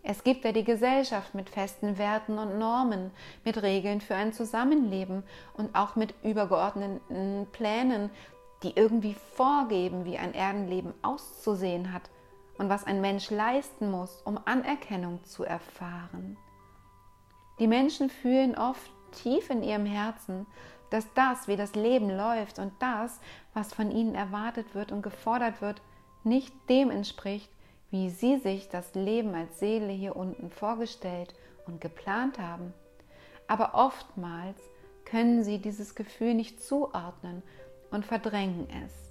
Es 0.03 0.25
gibt 0.25 0.45
ja 0.45 0.53
die 0.53 0.65
Gesellschaft 0.65 1.35
mit 1.35 1.51
festen 1.51 1.99
Werten 1.99 2.39
und 2.39 2.59
Normen, 2.59 3.11
mit 3.45 3.63
Regeln 3.63 4.01
für 4.01 4.15
ein 4.15 4.33
Zusammenleben 4.33 5.25
und 5.55 5.75
auch 5.75 5.95
mit 5.95 6.15
übergeordneten 6.23 7.47
Plänen, 7.53 8.11
die 8.63 8.73
irgendwie 8.75 9.15
vorgeben, 9.35 10.05
wie 10.05 10.19
ein 10.19 10.35
Erdenleben 10.35 10.95
auszusehen 11.03 11.93
hat 11.93 12.03
und 12.61 12.69
was 12.69 12.85
ein 12.85 13.01
Mensch 13.01 13.31
leisten 13.31 13.91
muss, 13.91 14.21
um 14.21 14.39
Anerkennung 14.45 15.25
zu 15.25 15.45
erfahren. 15.45 16.37
Die 17.59 17.67
Menschen 17.67 18.11
fühlen 18.11 18.55
oft 18.55 18.91
tief 19.13 19.49
in 19.49 19.63
ihrem 19.63 19.87
Herzen, 19.87 20.47
dass 20.91 21.07
das, 21.15 21.49
wie 21.49 21.57
das 21.57 21.75
Leben 21.75 22.11
läuft 22.11 22.59
und 22.59 22.75
das, 22.79 23.19
was 23.55 23.73
von 23.73 23.91
ihnen 23.91 24.15
erwartet 24.15 24.75
wird 24.75 24.93
und 24.93 25.01
gefordert 25.01 25.63
wird, 25.63 25.81
nicht 26.23 26.53
dem 26.69 26.91
entspricht, 26.91 27.51
wie 27.91 28.11
sie 28.11 28.37
sich 28.37 28.69
das 28.69 28.95
Leben 28.95 29.35
als 29.35 29.59
Seele 29.59 29.91
hier 29.91 30.15
unten 30.15 30.51
vorgestellt 30.51 31.35
und 31.67 31.81
geplant 31.81 32.39
haben. 32.39 32.75
Aber 33.49 33.75
oftmals 33.75 34.61
können 35.07 35.45
sie 35.45 35.59
dieses 35.59 35.95
Gefühl 35.95 36.35
nicht 36.35 36.63
zuordnen 36.63 37.43
und 37.91 38.05
verdrängen 38.05 38.69
es. 38.85 39.10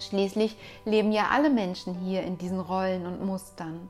Schließlich 0.00 0.56
leben 0.84 1.12
ja 1.12 1.28
alle 1.30 1.50
Menschen 1.50 1.94
hier 1.94 2.22
in 2.22 2.38
diesen 2.38 2.60
Rollen 2.60 3.06
und 3.06 3.24
Mustern. 3.24 3.88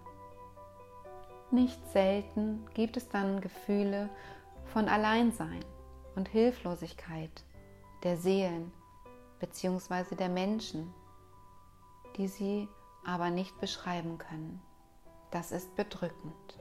Nicht 1.50 1.78
selten 1.92 2.66
gibt 2.74 2.96
es 2.96 3.08
dann 3.08 3.40
Gefühle 3.40 4.10
von 4.66 4.88
Alleinsein 4.88 5.64
und 6.14 6.28
Hilflosigkeit 6.28 7.30
der 8.02 8.16
Seelen 8.16 8.72
bzw. 9.40 10.14
der 10.14 10.28
Menschen, 10.28 10.92
die 12.16 12.28
sie 12.28 12.68
aber 13.04 13.30
nicht 13.30 13.58
beschreiben 13.60 14.18
können. 14.18 14.60
Das 15.30 15.52
ist 15.52 15.74
bedrückend. 15.76 16.58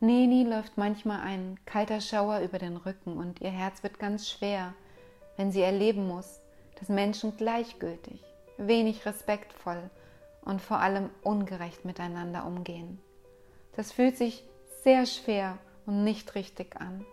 Neni 0.00 0.44
läuft 0.44 0.76
manchmal 0.76 1.20
ein 1.20 1.58
kalter 1.64 2.00
Schauer 2.00 2.40
über 2.40 2.58
den 2.58 2.76
Rücken 2.76 3.16
und 3.16 3.40
ihr 3.40 3.50
Herz 3.50 3.82
wird 3.82 3.98
ganz 3.98 4.28
schwer, 4.28 4.74
wenn 5.36 5.50
sie 5.50 5.62
erleben 5.62 6.06
muss, 6.06 6.40
dass 6.84 6.94
Menschen 6.94 7.34
gleichgültig, 7.38 8.22
wenig 8.58 9.06
respektvoll 9.06 9.88
und 10.42 10.60
vor 10.60 10.80
allem 10.80 11.08
ungerecht 11.22 11.86
miteinander 11.86 12.44
umgehen. 12.44 13.00
Das 13.74 13.90
fühlt 13.90 14.18
sich 14.18 14.44
sehr 14.82 15.06
schwer 15.06 15.56
und 15.86 16.04
nicht 16.04 16.34
richtig 16.34 16.78
an. 16.78 17.06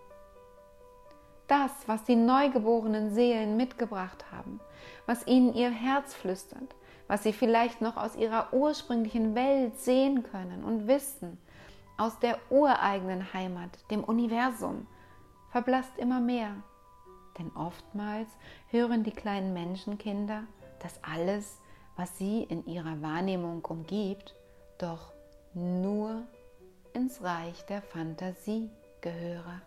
Das, 1.47 1.71
was 1.85 2.03
die 2.03 2.17
neugeborenen 2.17 3.13
Seelen 3.13 3.55
mitgebracht 3.55 4.25
haben, 4.29 4.59
was 5.05 5.25
ihnen 5.25 5.53
ihr 5.53 5.71
Herz 5.71 6.13
flüstert, 6.15 6.75
was 7.07 7.23
sie 7.23 7.31
vielleicht 7.31 7.79
noch 7.79 7.95
aus 7.95 8.17
ihrer 8.17 8.51
ursprünglichen 8.51 9.35
Welt 9.35 9.79
sehen 9.79 10.23
können 10.23 10.65
und 10.65 10.87
wissen, 10.87 11.37
aus 11.95 12.19
der 12.19 12.37
ureigenen 12.49 13.33
Heimat, 13.33 13.69
dem 13.89 14.03
Universum, 14.03 14.85
verblasst 15.49 15.97
immer 15.97 16.19
mehr. 16.19 16.55
Denn 17.37 17.51
oftmals 17.55 18.29
hören 18.67 19.03
die 19.03 19.11
kleinen 19.11 19.53
Menschenkinder, 19.53 20.43
dass 20.79 21.03
alles, 21.03 21.59
was 21.95 22.17
sie 22.17 22.43
in 22.43 22.65
ihrer 22.65 23.01
Wahrnehmung 23.01 23.63
umgibt, 23.63 24.35
doch 24.77 25.13
nur 25.53 26.23
ins 26.93 27.21
Reich 27.23 27.65
der 27.65 27.81
Fantasie 27.81 28.69
gehöre. 29.01 29.61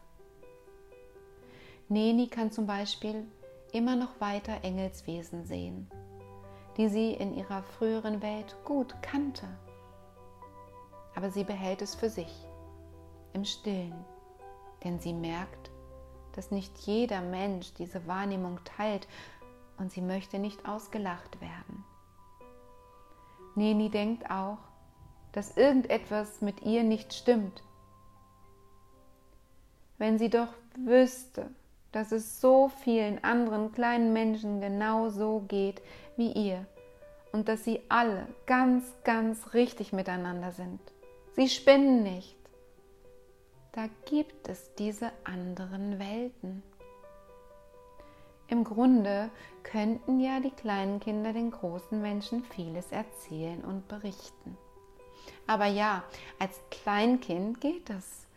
Neni 1.88 2.28
kann 2.28 2.50
zum 2.50 2.66
Beispiel 2.66 3.26
immer 3.72 3.96
noch 3.96 4.20
weiter 4.20 4.58
Engelswesen 4.62 5.44
sehen, 5.44 5.90
die 6.76 6.88
sie 6.88 7.12
in 7.12 7.34
ihrer 7.34 7.62
früheren 7.62 8.22
Welt 8.22 8.56
gut 8.64 8.94
kannte. 9.02 9.46
Aber 11.14 11.30
sie 11.30 11.44
behält 11.44 11.82
es 11.82 11.94
für 11.94 12.08
sich, 12.08 12.32
im 13.32 13.44
stillen, 13.44 14.04
denn 14.82 14.98
sie 14.98 15.12
merkt, 15.12 15.63
dass 16.34 16.50
nicht 16.50 16.76
jeder 16.78 17.20
Mensch 17.20 17.72
diese 17.74 18.06
Wahrnehmung 18.06 18.58
teilt 18.64 19.06
und 19.78 19.92
sie 19.92 20.00
möchte 20.00 20.38
nicht 20.38 20.68
ausgelacht 20.68 21.40
werden. 21.40 21.84
Neni 23.54 23.88
denkt 23.88 24.30
auch, 24.30 24.58
dass 25.32 25.56
irgendetwas 25.56 26.40
mit 26.40 26.62
ihr 26.62 26.82
nicht 26.82 27.12
stimmt. 27.12 27.62
Wenn 29.98 30.18
sie 30.18 30.30
doch 30.30 30.52
wüsste, 30.76 31.50
dass 31.92 32.10
es 32.10 32.40
so 32.40 32.68
vielen 32.68 33.22
anderen 33.22 33.72
kleinen 33.72 34.12
Menschen 34.12 34.60
genau 34.60 35.08
so 35.08 35.44
geht 35.46 35.80
wie 36.16 36.32
ihr 36.32 36.66
und 37.32 37.48
dass 37.48 37.64
sie 37.64 37.80
alle 37.88 38.26
ganz, 38.46 38.84
ganz 39.04 39.54
richtig 39.54 39.92
miteinander 39.92 40.50
sind. 40.50 40.80
Sie 41.36 41.48
spinnen 41.48 42.02
nicht. 42.02 42.36
Da 43.74 43.88
gibt 44.04 44.48
es 44.48 44.72
diese 44.76 45.10
anderen 45.24 45.98
Welten. 45.98 46.62
Im 48.46 48.62
Grunde 48.62 49.30
könnten 49.64 50.20
ja 50.20 50.38
die 50.38 50.52
kleinen 50.52 51.00
Kinder 51.00 51.32
den 51.32 51.50
großen 51.50 52.00
Menschen 52.00 52.44
vieles 52.44 52.92
erzählen 52.92 53.64
und 53.64 53.88
berichten. 53.88 54.56
Aber 55.48 55.66
ja, 55.66 56.04
als 56.38 56.60
Kleinkind 56.70 57.60
geht 57.60 57.90
das 57.90 58.28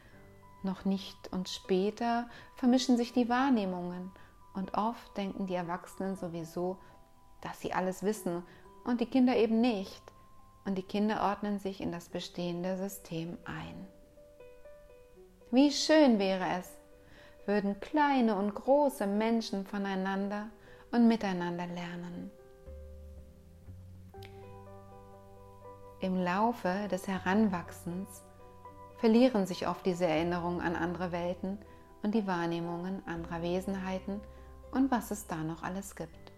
noch 0.63 0.85
nicht 0.85 1.31
und 1.31 1.49
später 1.49 2.27
vermischen 2.55 2.97
sich 2.97 3.13
die 3.13 3.29
Wahrnehmungen 3.29 4.11
und 4.55 4.75
oft 4.75 5.15
denken 5.17 5.45
die 5.45 5.53
Erwachsenen 5.53 6.15
sowieso, 6.15 6.79
dass 7.41 7.61
sie 7.61 7.73
alles 7.73 8.01
wissen 8.01 8.41
und 8.85 9.01
die 9.01 9.05
Kinder 9.05 9.35
eben 9.35 9.61
nicht. 9.61 10.01
Und 10.65 10.79
die 10.79 10.83
Kinder 10.83 11.21
ordnen 11.21 11.59
sich 11.59 11.79
in 11.79 11.91
das 11.91 12.09
bestehende 12.09 12.75
System 12.75 13.37
ein. 13.45 13.87
Wie 15.49 15.71
schön 15.71 16.19
wäre 16.19 16.45
es, 16.59 16.69
würden 17.45 17.79
kleine 17.79 18.35
und 18.35 18.53
große 18.53 19.07
Menschen 19.07 19.65
voneinander 19.65 20.49
und 20.91 21.07
miteinander 21.07 21.65
lernen. 21.67 22.29
Im 26.01 26.21
Laufe 26.21 26.89
des 26.91 27.07
Heranwachsens 27.07 28.23
verlieren 28.97 29.45
sich 29.45 29.69
oft 29.69 29.85
diese 29.85 30.05
Erinnerungen 30.05 30.59
an 30.59 30.75
andere 30.75 31.13
Welten 31.13 31.57
und 32.03 32.13
die 32.13 32.27
Wahrnehmungen 32.27 33.01
anderer 33.07 33.41
Wesenheiten 33.41 34.19
und 34.71 34.91
was 34.91 35.11
es 35.11 35.27
da 35.27 35.37
noch 35.37 35.63
alles 35.63 35.95
gibt. 35.95 36.33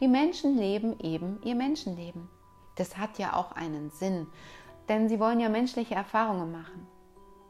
Die 0.00 0.08
Menschen 0.08 0.56
leben 0.56 1.00
eben 1.00 1.42
ihr 1.42 1.56
Menschenleben. 1.56 2.28
Das 2.76 2.96
hat 2.96 3.18
ja 3.18 3.34
auch 3.34 3.50
einen 3.50 3.90
Sinn, 3.90 4.28
denn 4.88 5.08
sie 5.08 5.18
wollen 5.18 5.40
ja 5.40 5.48
menschliche 5.48 5.96
Erfahrungen 5.96 6.52
machen. 6.52 6.86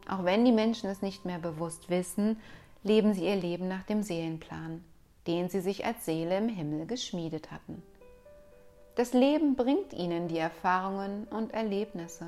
Auch 0.09 0.25
wenn 0.25 0.45
die 0.45 0.53
Menschen 0.53 0.89
es 0.89 1.03
nicht 1.03 1.25
mehr 1.25 1.39
bewusst 1.39 1.91
wissen, 1.91 2.41
leben 2.83 3.13
sie 3.13 3.27
ihr 3.27 3.37
Leben 3.37 3.69
nach 3.69 3.83
dem 3.85 4.03
Seelenplan, 4.03 4.83
den 5.27 5.51
sie 5.51 5.61
sich 5.61 5.85
als 5.85 6.07
Seele 6.07 6.39
im 6.39 6.49
Himmel 6.49 6.87
geschmiedet 6.87 7.51
hatten. 7.53 7.83
Das 8.95 9.13
Leben 9.13 9.55
bringt 9.55 9.93
ihnen 9.93 10.27
die 10.27 10.39
Erfahrungen 10.39 11.25
und 11.29 11.53
Erlebnisse, 11.53 12.27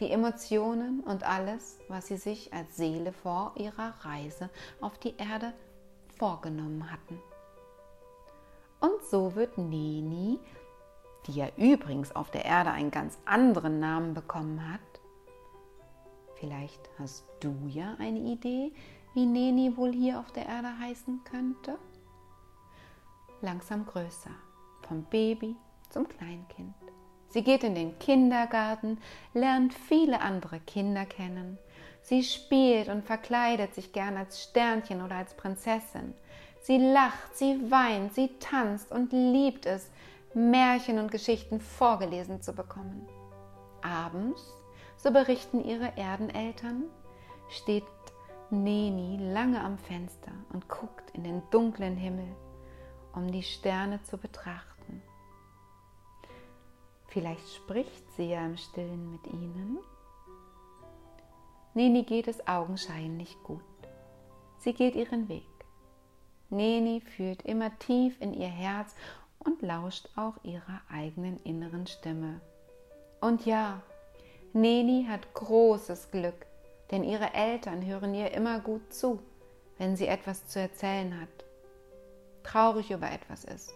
die 0.00 0.10
Emotionen 0.10 1.00
und 1.00 1.22
alles, 1.22 1.78
was 1.88 2.06
sie 2.06 2.16
sich 2.16 2.52
als 2.52 2.76
Seele 2.76 3.12
vor 3.12 3.52
ihrer 3.56 3.94
Reise 4.00 4.50
auf 4.80 4.98
die 4.98 5.14
Erde 5.16 5.52
vorgenommen 6.18 6.90
hatten. 6.90 7.20
Und 8.80 9.04
so 9.10 9.34
wird 9.36 9.58
Neni, 9.58 10.38
die 11.26 11.32
ja 11.32 11.48
übrigens 11.56 12.16
auf 12.16 12.30
der 12.30 12.44
Erde 12.44 12.70
einen 12.70 12.90
ganz 12.90 13.16
anderen 13.24 13.78
Namen 13.78 14.14
bekommen 14.14 14.72
hat, 14.72 14.80
vielleicht 16.42 16.90
hast 16.98 17.24
du 17.38 17.54
ja 17.68 17.94
eine 18.00 18.18
Idee, 18.18 18.72
wie 19.14 19.26
Neni 19.26 19.76
wohl 19.76 19.92
hier 19.92 20.18
auf 20.18 20.32
der 20.32 20.46
Erde 20.46 20.76
heißen 20.76 21.20
könnte? 21.22 21.78
Langsam 23.40 23.86
größer, 23.86 24.30
vom 24.88 25.04
Baby 25.04 25.54
zum 25.88 26.08
Kleinkind. 26.08 26.74
Sie 27.28 27.44
geht 27.44 27.62
in 27.62 27.76
den 27.76 27.96
Kindergarten, 28.00 28.98
lernt 29.34 29.72
viele 29.72 30.20
andere 30.20 30.58
Kinder 30.60 31.06
kennen. 31.06 31.58
Sie 32.02 32.24
spielt 32.24 32.88
und 32.88 33.04
verkleidet 33.04 33.74
sich 33.76 33.92
gern 33.92 34.16
als 34.16 34.42
Sternchen 34.42 35.00
oder 35.00 35.14
als 35.14 35.34
Prinzessin. 35.34 36.12
Sie 36.60 36.78
lacht, 36.78 37.36
sie 37.36 37.70
weint, 37.70 38.14
sie 38.14 38.30
tanzt 38.40 38.90
und 38.90 39.12
liebt 39.12 39.64
es, 39.64 39.90
Märchen 40.34 40.98
und 40.98 41.12
Geschichten 41.12 41.60
vorgelesen 41.60 42.42
zu 42.42 42.52
bekommen. 42.52 43.06
Abends, 43.82 44.61
so 45.02 45.10
berichten 45.10 45.64
ihre 45.64 45.96
Erdeneltern, 45.96 46.84
steht 47.48 47.84
Neni 48.50 49.18
lange 49.32 49.62
am 49.62 49.76
Fenster 49.76 50.30
und 50.52 50.68
guckt 50.68 51.10
in 51.14 51.24
den 51.24 51.42
dunklen 51.50 51.96
Himmel, 51.96 52.36
um 53.12 53.32
die 53.32 53.42
Sterne 53.42 54.00
zu 54.04 54.16
betrachten. 54.16 55.02
Vielleicht 57.08 57.48
spricht 57.54 58.12
sie 58.12 58.30
ja 58.30 58.46
im 58.46 58.56
Stillen 58.56 59.10
mit 59.10 59.26
ihnen. 59.26 59.78
Neni 61.74 62.04
geht 62.04 62.28
es 62.28 62.46
augenscheinlich 62.46 63.36
gut. 63.42 63.60
Sie 64.58 64.72
geht 64.72 64.94
ihren 64.94 65.28
Weg. 65.28 65.48
Neni 66.48 67.00
fühlt 67.00 67.42
immer 67.42 67.76
tief 67.80 68.20
in 68.20 68.34
ihr 68.34 68.48
Herz 68.48 68.94
und 69.40 69.62
lauscht 69.62 70.08
auch 70.14 70.34
ihrer 70.44 70.80
eigenen 70.88 71.38
inneren 71.38 71.86
Stimme. 71.86 72.40
Und 73.20 73.46
ja, 73.46 73.82
Neni 74.52 75.06
hat 75.08 75.32
großes 75.34 76.10
Glück, 76.10 76.46
denn 76.90 77.04
ihre 77.04 77.32
Eltern 77.34 77.84
hören 77.84 78.14
ihr 78.14 78.32
immer 78.32 78.60
gut 78.60 78.92
zu, 78.92 79.20
wenn 79.78 79.96
sie 79.96 80.06
etwas 80.06 80.46
zu 80.48 80.60
erzählen 80.60 81.20
hat, 81.20 81.44
traurig 82.42 82.90
über 82.90 83.10
etwas 83.10 83.44
ist 83.44 83.74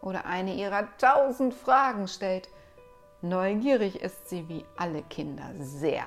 oder 0.00 0.26
eine 0.26 0.54
ihrer 0.54 0.88
tausend 0.98 1.54
Fragen 1.54 2.08
stellt, 2.08 2.48
Neugierig 3.24 4.02
ist 4.02 4.28
sie 4.28 4.46
wie 4.50 4.66
alle 4.76 5.02
Kinder 5.02 5.50
sehr. 5.58 6.04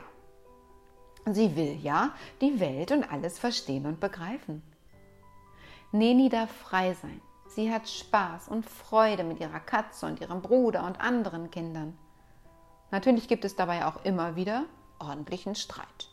Sie 1.25 1.55
will 1.55 1.75
ja 1.81 2.11
die 2.41 2.59
Welt 2.59 2.91
und 2.91 3.11
alles 3.11 3.39
verstehen 3.39 3.87
und 3.87 3.99
begreifen. 3.99 4.61
Neni 5.91 6.29
darf 6.29 6.51
frei 6.51 6.93
sein. 6.93 7.19
Sie 7.47 7.73
hat 7.73 7.89
Spaß 7.89 8.49
und 8.49 8.69
Freude 8.69 9.23
mit 9.23 9.39
ihrer 9.39 9.59
Katze 9.59 10.05
und 10.05 10.21
ihrem 10.21 10.43
Bruder 10.43 10.85
und 10.85 11.01
anderen 11.01 11.49
Kindern. 11.49 11.97
Natürlich 12.91 13.27
gibt 13.27 13.45
es 13.45 13.55
dabei 13.55 13.85
auch 13.85 14.03
immer 14.05 14.35
wieder 14.35 14.65
ordentlichen 14.99 15.55
Streit. 15.55 16.09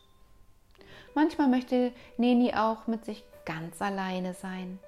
Manchmal 1.13 1.47
möchte 1.47 1.93
Neni 2.17 2.53
auch 2.53 2.87
mit 2.87 3.05
sich 3.05 3.23
ganz 3.45 3.81
alleine 3.81 4.33
sein. 4.33 4.79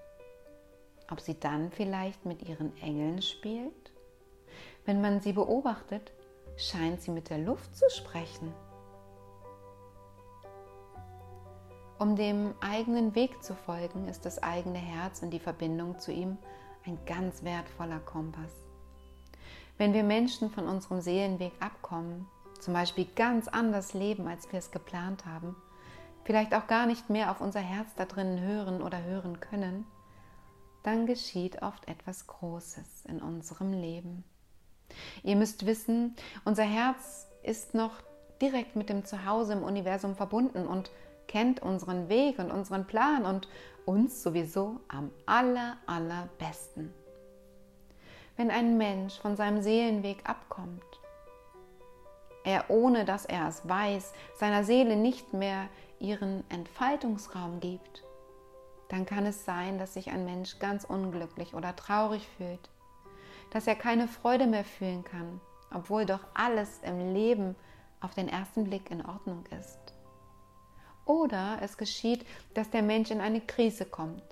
Ob 1.10 1.22
sie 1.22 1.40
dann 1.40 1.72
vielleicht 1.72 2.26
mit 2.26 2.48
ihren 2.48 2.76
Engeln 2.82 3.22
spielt? 3.22 3.92
Wenn 4.86 5.00
man 5.00 5.22
sie 5.22 5.34
beobachtet, 5.34 6.12
scheint 6.58 7.02
sie 7.02 7.12
mit 7.12 7.30
der 7.30 7.38
Luft 7.38 7.76
zu 7.76 7.90
sprechen. 7.90 8.54
Um 12.00 12.16
dem 12.16 12.54
eigenen 12.60 13.16
Weg 13.16 13.42
zu 13.44 13.56
folgen, 13.56 14.08
ist 14.08 14.26
das 14.26 14.44
eigene 14.44 14.78
Herz 14.78 15.24
und 15.24 15.32
die 15.32 15.40
Verbindung 15.40 15.98
zu 15.98 16.12
ihm 16.12 16.38
ein 16.86 16.98
ganz 17.06 17.44
wertvoller 17.44 18.00
Kompass. 18.00 18.67
Wenn 19.78 19.94
wir 19.94 20.04
Menschen 20.04 20.50
von 20.50 20.68
unserem 20.68 21.02
Seelenweg 21.02 21.54
abkommen, 21.60 22.28
zum 22.60 22.74
Beispiel 22.74 23.06
ganz 23.16 23.48
anders 23.48 23.94
leben, 23.94 24.28
als 24.28 24.52
wir 24.52 24.58
es 24.58 24.72
geplant 24.72 25.26
haben, 25.26 25.56
vielleicht 26.24 26.56
auch 26.56 26.66
gar 26.68 26.88
nicht 26.88 27.10
mehr 27.10 27.30
auf 27.30 27.42
unser 27.42 27.60
Herz 27.60 27.94
da 27.96 28.06
drinnen 28.06 28.42
hören 28.42 28.82
oder 28.82 29.04
hören 29.04 29.40
können, 29.40 29.86
dann 30.82 31.06
geschieht 31.06 31.62
oft 31.62 31.88
etwas 31.88 32.26
Großes 32.26 33.06
in 33.08 33.22
unserem 33.22 33.72
Leben. 33.72 34.24
Ihr 35.24 35.36
müsst 35.36 35.66
wissen, 35.66 36.16
unser 36.44 36.64
Herz 36.64 37.28
ist 37.44 37.74
noch 37.74 37.94
direkt 38.42 38.76
mit 38.76 38.90
dem 38.90 39.06
Zuhause 39.06 39.54
im 39.54 39.64
Universum 39.64 40.16
verbunden 40.16 40.66
und 40.66 40.92
kennt 41.28 41.62
unseren 41.62 42.10
Weg 42.10 42.40
und 42.40 42.52
unseren 42.52 42.88
Plan 42.88 43.26
und 43.26 43.48
uns 43.86 44.24
sowieso 44.24 44.80
am 44.88 45.12
aller, 45.26 45.78
allerbesten. 45.86 46.94
Wenn 48.38 48.52
ein 48.52 48.78
Mensch 48.78 49.20
von 49.20 49.36
seinem 49.36 49.62
Seelenweg 49.62 50.30
abkommt, 50.30 50.84
er 52.44 52.70
ohne 52.70 53.04
dass 53.04 53.26
er 53.26 53.50
es 53.50 53.68
weiß, 53.68 54.14
seiner 54.36 54.64
Seele 54.64 54.96
nicht 54.96 55.34
mehr 55.34 55.68
ihren 56.00 56.50
Entfaltungsraum 56.50 57.60
gibt, 57.60 58.04
dann 58.88 59.06
kann 59.06 59.26
es 59.26 59.44
sein, 59.44 59.78
dass 59.80 59.96
sich 59.96 60.12
ein 60.12 60.24
Mensch 60.24 60.60
ganz 60.60 60.86
unglücklich 60.86 61.54
oder 61.54 61.76
traurig 61.76 62.26
fühlt 62.38 62.70
dass 63.52 63.68
er 63.68 63.76
keine 63.76 64.08
Freude 64.08 64.48
mehr 64.48 64.66
fühlen 64.66 65.04
kann, 65.04 65.40
obwohl 65.74 66.06
doch 66.06 66.20
alles 66.34 66.80
im 66.84 67.14
Leben 67.14 67.56
auf 68.02 68.14
den 68.14 68.30
ersten 68.30 68.66
Blick 68.66 68.92
in 68.92 69.06
Ordnung 69.06 69.44
ist. 69.60 69.80
Oder 71.06 71.60
es 71.62 71.78
geschieht, 71.78 72.26
dass 72.54 72.70
der 72.70 72.84
Mensch 72.84 73.12
in 73.12 73.22
eine 73.22 73.42
Krise 73.42 73.86
kommt. 73.86 74.24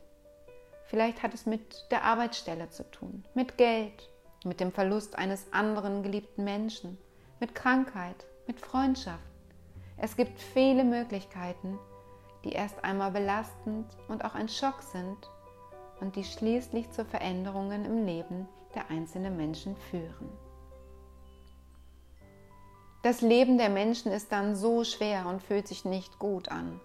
Vielleicht 0.88 1.24
hat 1.24 1.34
es 1.34 1.46
mit 1.46 1.90
der 1.92 2.04
Arbeitsstelle 2.04 2.70
zu 2.70 2.90
tun, 2.92 3.26
mit 3.34 3.58
Geld, 3.58 4.10
mit 4.44 4.60
dem 4.60 4.72
Verlust 4.72 5.18
eines 5.18 5.52
anderen 5.52 6.04
geliebten 6.04 6.44
Menschen, 6.44 6.98
mit 7.40 7.56
Krankheit, 7.56 8.26
mit 8.48 8.60
Freundschaft. 8.60 9.24
Es 9.98 10.16
gibt 10.16 10.40
viele 10.40 10.84
Möglichkeiten, 10.84 11.80
die 12.44 12.52
erst 12.52 12.84
einmal 12.84 13.12
belastend 13.12 13.88
und 14.08 14.24
auch 14.24 14.36
ein 14.36 14.50
Schock 14.50 14.84
sind 14.84 15.18
und 16.00 16.16
die 16.16 16.24
schließlich 16.24 16.92
zu 16.92 17.04
Veränderungen 17.04 17.86
im 17.86 18.06
Leben 18.06 18.48
der 18.76 18.90
einzelnen 18.90 19.36
Menschen 19.36 19.76
führen. 19.90 20.30
Das 23.02 23.22
Leben 23.22 23.58
der 23.58 23.70
Menschen 23.70 24.12
ist 24.12 24.32
dann 24.32 24.56
so 24.56 24.84
schwer 24.84 25.28
und 25.28 25.42
fühlt 25.42 25.68
sich 25.68 25.86
nicht 25.86 26.20
gut 26.20 26.50
an. 26.50 26.80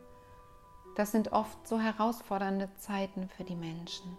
Das 0.97 1.13
sind 1.13 1.33
oft 1.33 1.67
so 1.67 1.79
herausfordernde 1.79 2.69
Zeiten 2.77 3.29
für 3.29 3.45
die 3.45 3.57
Menschen. 3.57 4.17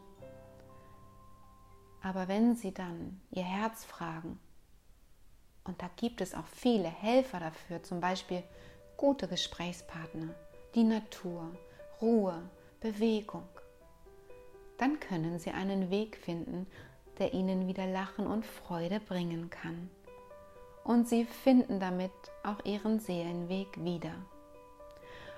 Aber 2.01 2.27
wenn 2.27 2.55
sie 2.55 2.73
dann 2.73 3.21
ihr 3.29 3.43
Herz 3.43 3.86
fragen, 3.86 4.39
und 5.63 5.81
da 5.81 5.89
gibt 5.95 6.21
es 6.21 6.34
auch 6.34 6.47
viele 6.47 6.89
Helfer 6.89 7.39
dafür, 7.39 7.84
zum 7.84 7.99
Beispiel 7.99 8.43
gute 8.97 9.27
Gesprächspartner, 9.27 10.34
die 10.73 10.84
Natur, 10.84 11.51
Ruhe, 12.01 12.41
Bewegung, 12.79 13.47
dann 14.77 14.99
können 14.99 15.38
sie 15.38 15.51
einen 15.51 15.91
Weg 15.91 16.17
finden, 16.17 16.65
der 17.19 17.34
ihnen 17.34 17.67
wieder 17.67 17.86
Lachen 17.86 18.25
und 18.25 18.45
Freude 18.45 18.99
bringen 18.99 19.51
kann. 19.51 19.91
Und 20.84 21.07
sie 21.07 21.25
finden 21.25 21.79
damit 21.79 22.12
auch 22.43 22.65
ihren 22.65 22.99
Seelenweg 22.99 23.84
wieder. 23.84 24.15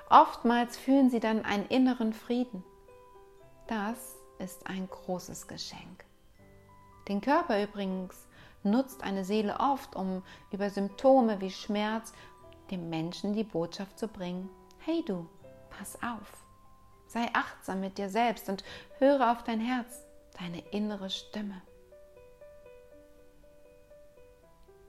Oftmals 0.10 0.78
fühlen 0.78 1.10
sie 1.10 1.20
dann 1.20 1.44
einen 1.46 1.66
inneren 1.68 2.14
Frieden. 2.14 2.64
Das 3.68 4.16
ist 4.40 4.68
ein 4.68 4.90
großes 4.90 5.48
Geschenk. 5.48 6.06
Den 7.08 7.22
Körper 7.22 7.62
übrigens 7.62 8.28
nutzt 8.64 9.04
eine 9.04 9.26
Seele 9.26 9.60
oft, 9.60 9.96
um 9.96 10.24
über 10.52 10.70
Symptome 10.70 11.42
wie 11.42 11.52
Schmerz 11.52 12.14
dem 12.72 12.90
Menschen 12.90 13.34
die 13.34 13.44
Botschaft 13.44 14.00
zu 14.00 14.08
bringen, 14.08 14.50
hey 14.80 15.04
du, 15.06 15.28
pass 15.70 15.98
auf, 16.02 16.46
sei 17.08 17.30
achtsam 17.34 17.82
mit 17.82 17.98
dir 17.98 18.10
selbst 18.10 18.50
und 18.50 18.64
höre 19.00 19.32
auf 19.32 19.44
dein 19.44 19.60
Herz, 19.60 20.06
deine 20.40 20.60
innere 20.72 21.10
Stimme. 21.10 21.62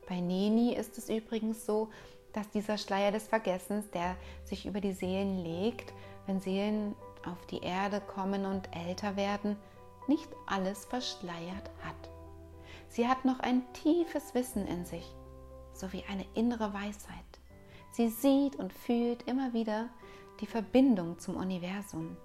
Bei 0.09 0.21
Neni 0.21 0.75
ist 0.75 0.99
es 0.99 1.09
übrigens 1.09 1.65
so, 1.65 1.91
dass 2.35 2.51
dieser 2.51 2.77
Schleier 2.77 3.13
des 3.13 3.29
Vergessens, 3.29 3.91
der 3.91 4.17
sich 4.45 4.67
über 4.67 4.81
die 4.81 4.93
Seelen 4.93 5.39
legt, 5.39 5.95
wenn 6.27 6.41
Seelen 6.41 6.95
auf 7.25 7.47
die 7.47 7.61
Erde 7.61 8.01
kommen 8.01 8.45
und 8.45 8.69
älter 8.77 9.17
werden, 9.17 9.57
nicht 10.07 10.29
alles 10.47 10.85
verschleiert 10.85 11.71
hat. 11.83 12.11
Sie 12.89 13.09
hat 13.09 13.25
noch 13.25 13.41
ein 13.41 13.63
tiefes 13.73 14.35
Wissen 14.35 14.67
in 14.67 14.85
sich, 14.85 15.15
sowie 15.73 16.05
eine 16.09 16.27
innere 16.35 16.73
Weisheit. 16.75 17.25
Sie 17.93 18.09
sieht 18.09 18.57
und 18.57 18.73
fühlt 18.73 19.23
immer 19.23 19.53
wieder 19.53 19.89
die 20.41 20.47
Verbindung 20.47 21.19
zum 21.19 21.37
Universum. 21.37 22.17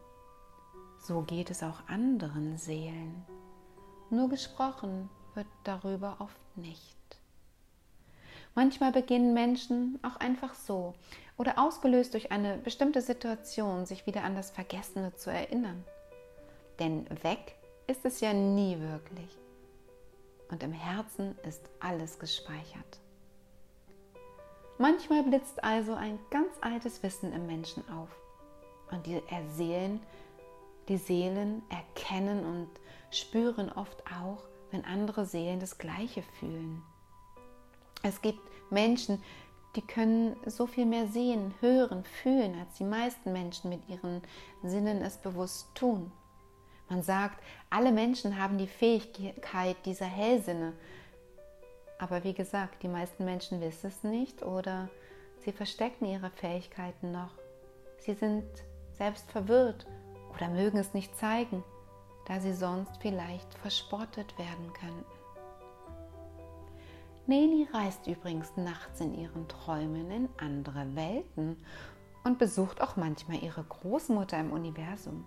So 1.00 1.22
geht 1.22 1.50
es 1.50 1.64
auch 1.64 1.88
anderen 1.88 2.58
Seelen. 2.58 3.26
Nur 4.10 4.30
gesprochen 4.30 5.10
wird 5.36 5.48
darüber 5.64 6.18
oft 6.20 6.58
nicht. 6.58 6.99
Manchmal 8.56 8.92
beginnen 8.92 9.34
Menschen 9.34 10.00
auch 10.04 10.18
einfach 10.18 10.56
so 10.56 10.94
oder 11.38 11.58
ausgelöst 11.58 12.14
durch 12.14 12.32
eine 12.32 12.58
bestimmte 12.58 13.02
Situation 13.02 13.86
sich 13.86 14.06
wieder 14.06 14.24
an 14.24 14.36
das 14.36 14.52
Vergessene 14.52 15.16
zu 15.16 15.32
erinnern. 15.32 15.84
Denn 16.80 17.06
weg 17.24 17.56
ist 17.88 18.06
es 18.06 18.20
ja 18.20 18.34
nie 18.34 18.80
wirklich. 18.80 19.38
Und 20.50 20.64
im 20.64 20.74
Herzen 20.74 21.38
ist 21.48 21.70
alles 21.80 22.20
gespeichert. 22.20 23.00
Manchmal 24.78 25.24
blitzt 25.24 25.64
also 25.64 25.94
ein 25.94 26.18
ganz 26.30 26.54
altes 26.62 27.04
Wissen 27.04 27.34
im 27.34 27.46
Menschen 27.46 27.84
auf. 27.90 28.10
Und 28.92 29.06
die 29.06 29.22
Seelen, 29.56 30.02
die 30.88 30.98
Seelen 30.98 31.62
erkennen 31.70 32.46
und 32.46 32.70
spüren 33.12 33.72
oft 33.72 34.04
auch, 34.08 34.44
wenn 34.72 34.86
andere 34.86 35.26
Seelen 35.26 35.60
das 35.60 35.78
Gleiche 35.78 36.24
fühlen. 36.40 36.82
Es 38.02 38.22
gibt 38.22 38.40
Menschen, 38.72 39.22
die 39.76 39.82
können 39.82 40.36
so 40.46 40.66
viel 40.66 40.86
mehr 40.86 41.08
sehen, 41.08 41.54
hören, 41.60 42.04
fühlen, 42.04 42.58
als 42.60 42.76
die 42.78 42.84
meisten 42.84 43.34
Menschen 43.34 43.70
mit 43.70 43.88
ihren 43.88 44.22
Sinnen 44.64 45.02
es 45.02 45.18
bewusst 45.18 45.74
tun. 45.76 46.12
Man 46.90 47.04
sagt, 47.04 47.44
alle 47.70 47.92
Menschen 47.92 48.42
haben 48.42 48.58
die 48.58 48.68
Fähigkeit 48.68 49.78
dieser 49.86 50.08
Hellsinne. 50.08 50.74
Aber 52.00 52.24
wie 52.24 52.34
gesagt, 52.34 52.82
die 52.82 52.88
meisten 52.88 53.26
Menschen 53.26 53.62
wissen 53.62 53.88
es 53.88 54.04
nicht 54.04 54.42
oder 54.42 54.90
sie 55.38 55.52
verstecken 55.52 56.06
ihre 56.06 56.32
Fähigkeiten 56.32 57.12
noch. 57.12 57.32
Sie 58.00 58.14
sind 58.14 58.46
selbst 58.98 59.30
verwirrt 59.30 59.86
oder 60.34 60.48
mögen 60.48 60.80
es 60.80 60.94
nicht 60.94 61.16
zeigen, 61.18 61.64
da 62.26 62.40
sie 62.40 62.54
sonst 62.54 62.98
vielleicht 63.02 63.54
verspottet 63.56 64.38
werden 64.40 64.74
könnten. 64.74 65.19
Neni 67.30 67.68
reist 67.72 68.08
übrigens 68.08 68.58
nachts 68.58 69.02
in 69.02 69.14
ihren 69.14 69.48
Träumen 69.48 70.10
in 70.10 70.30
andere 70.38 70.96
Welten 70.96 71.64
und 72.24 72.40
besucht 72.40 72.82
auch 72.82 72.96
manchmal 72.96 73.44
ihre 73.44 73.64
Großmutter 73.64 74.40
im 74.40 74.52
Universum. 74.52 75.24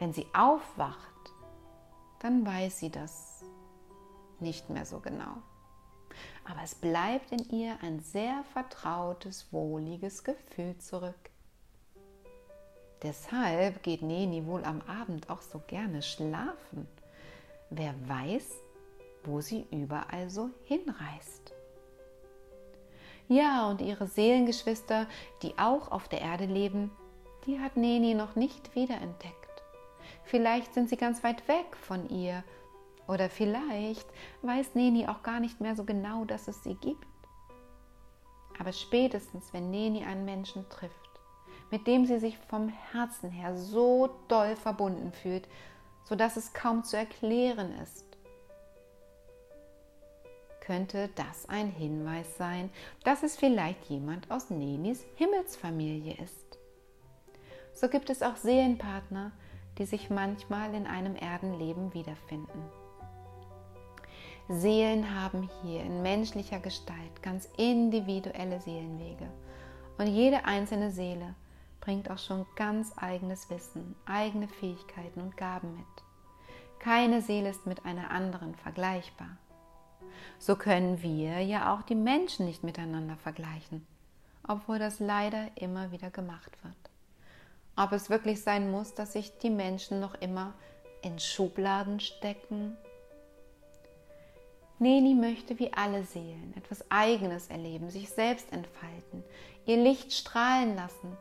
Wenn 0.00 0.12
sie 0.12 0.26
aufwacht, 0.34 1.30
dann 2.18 2.44
weiß 2.44 2.80
sie 2.80 2.90
das 2.90 3.44
nicht 4.40 4.70
mehr 4.70 4.84
so 4.84 4.98
genau. 4.98 5.36
Aber 6.44 6.64
es 6.64 6.74
bleibt 6.74 7.30
in 7.30 7.48
ihr 7.50 7.78
ein 7.80 8.00
sehr 8.00 8.42
vertrautes, 8.52 9.52
wohliges 9.52 10.24
Gefühl 10.24 10.76
zurück. 10.78 11.30
Deshalb 13.04 13.84
geht 13.84 14.02
Neni 14.02 14.46
wohl 14.46 14.64
am 14.64 14.80
Abend 14.80 15.30
auch 15.30 15.42
so 15.42 15.62
gerne 15.64 16.02
schlafen. 16.02 16.88
Wer 17.70 17.94
weiß, 18.08 18.50
wo 19.24 19.40
sie 19.40 19.66
überall 19.70 20.30
so 20.30 20.50
hinreist. 20.64 21.52
Ja, 23.28 23.68
und 23.70 23.80
ihre 23.80 24.06
Seelengeschwister, 24.06 25.06
die 25.42 25.56
auch 25.58 25.90
auf 25.90 26.08
der 26.08 26.20
Erde 26.20 26.44
leben, 26.44 26.90
die 27.46 27.60
hat 27.60 27.76
Neni 27.76 28.14
noch 28.14 28.36
nicht 28.36 28.74
wiederentdeckt. 28.74 29.62
Vielleicht 30.24 30.74
sind 30.74 30.88
sie 30.88 30.96
ganz 30.96 31.22
weit 31.24 31.46
weg 31.48 31.76
von 31.76 32.08
ihr 32.08 32.44
oder 33.06 33.28
vielleicht 33.28 34.06
weiß 34.42 34.74
Neni 34.74 35.08
auch 35.08 35.22
gar 35.22 35.40
nicht 35.40 35.60
mehr 35.60 35.74
so 35.74 35.84
genau, 35.84 36.24
dass 36.24 36.48
es 36.48 36.62
sie 36.62 36.74
gibt. 36.74 37.06
Aber 38.58 38.72
spätestens, 38.72 39.52
wenn 39.52 39.70
Neni 39.70 40.04
einen 40.04 40.24
Menschen 40.24 40.68
trifft, 40.68 41.10
mit 41.70 41.86
dem 41.86 42.06
sie 42.06 42.18
sich 42.18 42.38
vom 42.38 42.68
Herzen 42.68 43.30
her 43.30 43.56
so 43.56 44.10
doll 44.28 44.56
verbunden 44.56 45.12
fühlt, 45.12 45.48
sodass 46.04 46.36
es 46.36 46.52
kaum 46.52 46.84
zu 46.84 46.96
erklären 46.96 47.72
ist, 47.80 48.11
könnte 50.62 51.10
das 51.16 51.48
ein 51.48 51.70
Hinweis 51.70 52.36
sein, 52.38 52.70
dass 53.04 53.22
es 53.22 53.36
vielleicht 53.36 53.84
jemand 53.86 54.30
aus 54.30 54.48
Nenis 54.48 55.04
Himmelsfamilie 55.16 56.14
ist. 56.22 56.58
So 57.74 57.88
gibt 57.88 58.10
es 58.10 58.22
auch 58.22 58.36
Seelenpartner, 58.36 59.32
die 59.78 59.86
sich 59.86 60.08
manchmal 60.08 60.72
in 60.74 60.86
einem 60.86 61.16
Erdenleben 61.16 61.92
wiederfinden. 61.94 62.62
Seelen 64.48 65.20
haben 65.20 65.48
hier 65.62 65.82
in 65.82 66.02
menschlicher 66.02 66.60
Gestalt 66.60 67.22
ganz 67.22 67.48
individuelle 67.56 68.60
Seelenwege 68.60 69.28
und 69.98 70.06
jede 70.06 70.44
einzelne 70.44 70.90
Seele 70.90 71.34
bringt 71.80 72.10
auch 72.10 72.18
schon 72.18 72.46
ganz 72.54 72.92
eigenes 72.96 73.50
Wissen, 73.50 73.96
eigene 74.04 74.46
Fähigkeiten 74.46 75.20
und 75.20 75.36
Gaben 75.36 75.74
mit. 75.76 75.86
Keine 76.78 77.22
Seele 77.22 77.50
ist 77.50 77.66
mit 77.66 77.84
einer 77.84 78.10
anderen 78.10 78.54
vergleichbar. 78.54 79.38
So 80.38 80.56
können 80.56 81.02
wir 81.02 81.40
ja 81.40 81.74
auch 81.74 81.82
die 81.82 81.94
Menschen 81.94 82.46
nicht 82.46 82.64
miteinander 82.64 83.16
vergleichen, 83.16 83.86
obwohl 84.46 84.78
das 84.78 85.00
leider 85.00 85.48
immer 85.56 85.92
wieder 85.92 86.10
gemacht 86.10 86.52
wird. 86.62 86.76
Ob 87.76 87.92
es 87.92 88.10
wirklich 88.10 88.42
sein 88.42 88.70
muss, 88.70 88.94
dass 88.94 89.14
sich 89.14 89.38
die 89.38 89.50
Menschen 89.50 90.00
noch 90.00 90.14
immer 90.14 90.52
in 91.02 91.18
Schubladen 91.18 92.00
stecken? 92.00 92.76
Neni 94.78 95.14
möchte 95.14 95.58
wie 95.58 95.72
alle 95.72 96.02
Seelen 96.04 96.54
etwas 96.56 96.84
Eigenes 96.90 97.48
erleben, 97.48 97.88
sich 97.90 98.10
selbst 98.10 98.52
entfalten, 98.52 99.22
ihr 99.64 99.76
Licht 99.76 100.12
strahlen 100.12 100.74
lassen. 100.74 101.16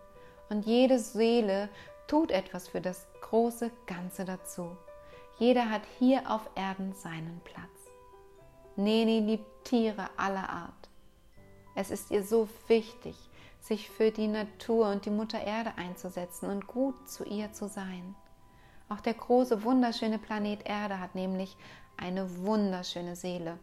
Und 0.49 0.65
jede 0.65 0.99
Seele 0.99 1.69
tut 2.07 2.31
etwas 2.31 2.67
für 2.67 2.81
das 2.81 3.07
große 3.21 3.71
Ganze 3.85 4.25
dazu. 4.25 4.75
Jeder 5.37 5.69
hat 5.69 5.83
hier 5.99 6.29
auf 6.29 6.41
Erden 6.55 6.93
seinen 6.93 7.39
Platz. 7.43 7.80
Neni 8.83 9.19
liebt 9.19 9.65
Tiere 9.65 10.09
aller 10.17 10.49
Art. 10.49 10.89
Es 11.75 11.91
ist 11.91 12.09
ihr 12.09 12.23
so 12.23 12.49
wichtig, 12.67 13.15
sich 13.59 13.89
für 13.89 14.09
die 14.09 14.27
Natur 14.27 14.89
und 14.89 15.05
die 15.05 15.11
Mutter 15.11 15.39
Erde 15.39 15.73
einzusetzen 15.77 16.49
und 16.49 16.65
gut 16.65 17.07
zu 17.07 17.23
ihr 17.23 17.53
zu 17.53 17.67
sein. 17.67 18.15
Auch 18.89 18.99
der 18.99 19.13
große, 19.13 19.63
wunderschöne 19.63 20.17
Planet 20.17 20.67
Erde 20.67 20.99
hat 20.99 21.13
nämlich 21.13 21.55
eine 21.95 22.43
wunderschöne 22.43 23.15
Seele. 23.15 23.59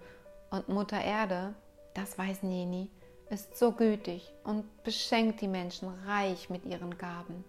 Und 0.50 0.68
Mutter 0.68 1.02
Erde, 1.02 1.54
das 1.94 2.16
weiß 2.16 2.44
Neni, 2.44 2.88
ist 3.28 3.58
so 3.58 3.72
gütig 3.72 4.32
und 4.44 4.84
beschenkt 4.84 5.40
die 5.40 5.48
Menschen 5.48 5.88
reich 6.06 6.48
mit 6.48 6.64
ihren 6.64 6.96
Gaben. 6.96 7.44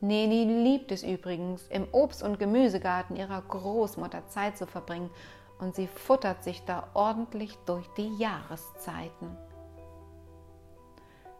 Neni 0.00 0.44
liebt 0.44 0.92
es 0.92 1.02
übrigens, 1.02 1.66
im 1.68 1.88
Obst- 1.90 2.22
und 2.22 2.38
Gemüsegarten 2.38 3.16
ihrer 3.16 3.42
Großmutter 3.42 4.28
Zeit 4.28 4.56
zu 4.56 4.66
verbringen 4.66 5.10
und 5.58 5.74
sie 5.74 5.86
futtert 5.86 6.44
sich 6.44 6.64
da 6.64 6.88
ordentlich 6.94 7.56
durch 7.66 7.86
die 7.96 8.16
Jahreszeiten. 8.16 9.36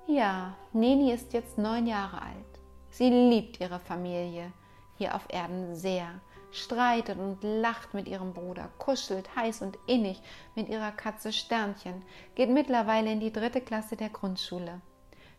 Ja, 0.06 0.56
Neni 0.72 1.12
ist 1.12 1.32
jetzt 1.32 1.58
neun 1.58 1.86
Jahre 1.86 2.22
alt. 2.22 2.60
Sie 2.90 3.10
liebt 3.10 3.60
ihre 3.60 3.78
Familie 3.78 4.52
hier 4.96 5.14
auf 5.14 5.26
Erden 5.28 5.76
sehr, 5.76 6.08
streitet 6.50 7.18
und 7.18 7.38
lacht 7.42 7.94
mit 7.94 8.08
ihrem 8.08 8.32
Bruder, 8.32 8.68
kuschelt 8.78 9.34
heiß 9.36 9.62
und 9.62 9.78
innig 9.86 10.20
mit 10.54 10.68
ihrer 10.68 10.92
Katze 10.92 11.32
Sternchen, 11.32 12.02
geht 12.34 12.50
mittlerweile 12.50 13.12
in 13.12 13.20
die 13.20 13.32
dritte 13.32 13.60
Klasse 13.60 13.96
der 13.96 14.08
Grundschule. 14.08 14.80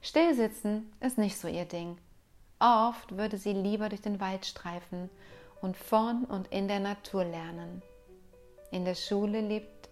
Stillsitzen 0.01 0.93
ist 1.01 1.17
nicht 1.17 1.37
so 1.37 1.47
ihr 1.47 1.65
Ding. 1.65 1.97
Oft 2.59 3.17
würde 3.17 3.37
sie 3.37 3.53
lieber 3.53 3.89
durch 3.89 4.01
den 4.01 4.19
Wald 4.19 4.45
streifen 4.45 5.09
und 5.61 5.75
von 5.75 6.25
und 6.25 6.47
in 6.47 6.67
der 6.67 6.79
Natur 6.79 7.25
lernen. 7.25 7.81
In 8.71 8.85
der 8.85 8.95
Schule 8.95 9.41
liebt, 9.41 9.89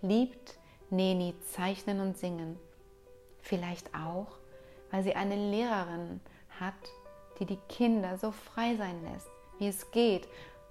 liebt 0.00 0.58
Neni 0.90 1.34
Zeichnen 1.52 2.00
und 2.00 2.16
Singen 2.16 2.58
Vielleicht 3.46 3.94
auch, 3.94 4.38
weil 4.90 5.04
sie 5.04 5.14
eine 5.14 5.36
Lehrerin 5.36 6.20
hat, 6.58 6.74
die 7.38 7.46
die 7.46 7.58
Kinder 7.68 8.18
so 8.18 8.32
frei 8.32 8.74
sein 8.76 9.02
lässt, 9.04 9.28
wie 9.58 9.68
es 9.68 9.90
geht 9.92 10.26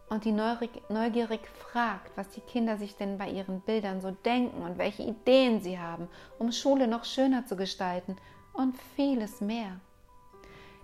und 0.09 0.25
die 0.25 0.33
neugierig 0.33 1.47
fragt, 1.47 2.17
was 2.17 2.29
die 2.29 2.41
Kinder 2.41 2.77
sich 2.77 2.95
denn 2.97 3.17
bei 3.17 3.29
ihren 3.29 3.61
Bildern 3.61 4.01
so 4.01 4.11
denken 4.11 4.61
und 4.61 4.77
welche 4.77 5.03
Ideen 5.03 5.61
sie 5.61 5.79
haben, 5.79 6.09
um 6.37 6.51
Schule 6.51 6.87
noch 6.87 7.05
schöner 7.05 7.45
zu 7.45 7.55
gestalten 7.55 8.17
und 8.53 8.75
vieles 8.95 9.39
mehr. 9.39 9.79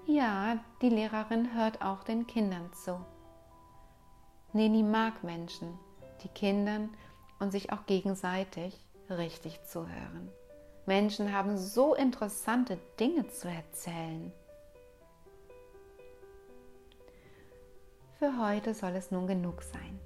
Ja, 0.06 0.60
die 0.82 0.90
Lehrerin 0.90 1.54
hört 1.54 1.82
auch 1.82 2.04
den 2.04 2.26
Kindern 2.26 2.72
zu. 2.74 3.00
Neni 4.54 4.82
mag 4.82 5.24
Menschen, 5.24 5.78
die 6.24 6.30
Kindern 6.30 6.90
und 7.40 7.52
sich 7.52 7.72
auch 7.72 7.86
gegenseitig 7.86 8.86
richtig 9.10 9.64
zuhören. 9.64 10.30
Menschen 10.86 11.34
haben 11.34 11.58
so 11.58 11.94
interessante 11.94 12.78
Dinge 13.00 13.28
zu 13.28 13.48
erzählen. 13.48 14.32
Für 18.18 18.38
heute 18.38 18.74
soll 18.74 18.96
es 18.96 19.12
nun 19.12 19.28
genug 19.28 19.64
sein. 19.64 20.00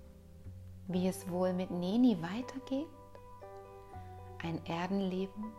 Wie 0.87 1.07
es 1.07 1.29
wohl 1.29 1.53
mit 1.53 1.71
Neni 1.71 2.17
weitergeht? 2.21 2.87
Ein 4.41 4.63
Erdenleben 4.65 5.51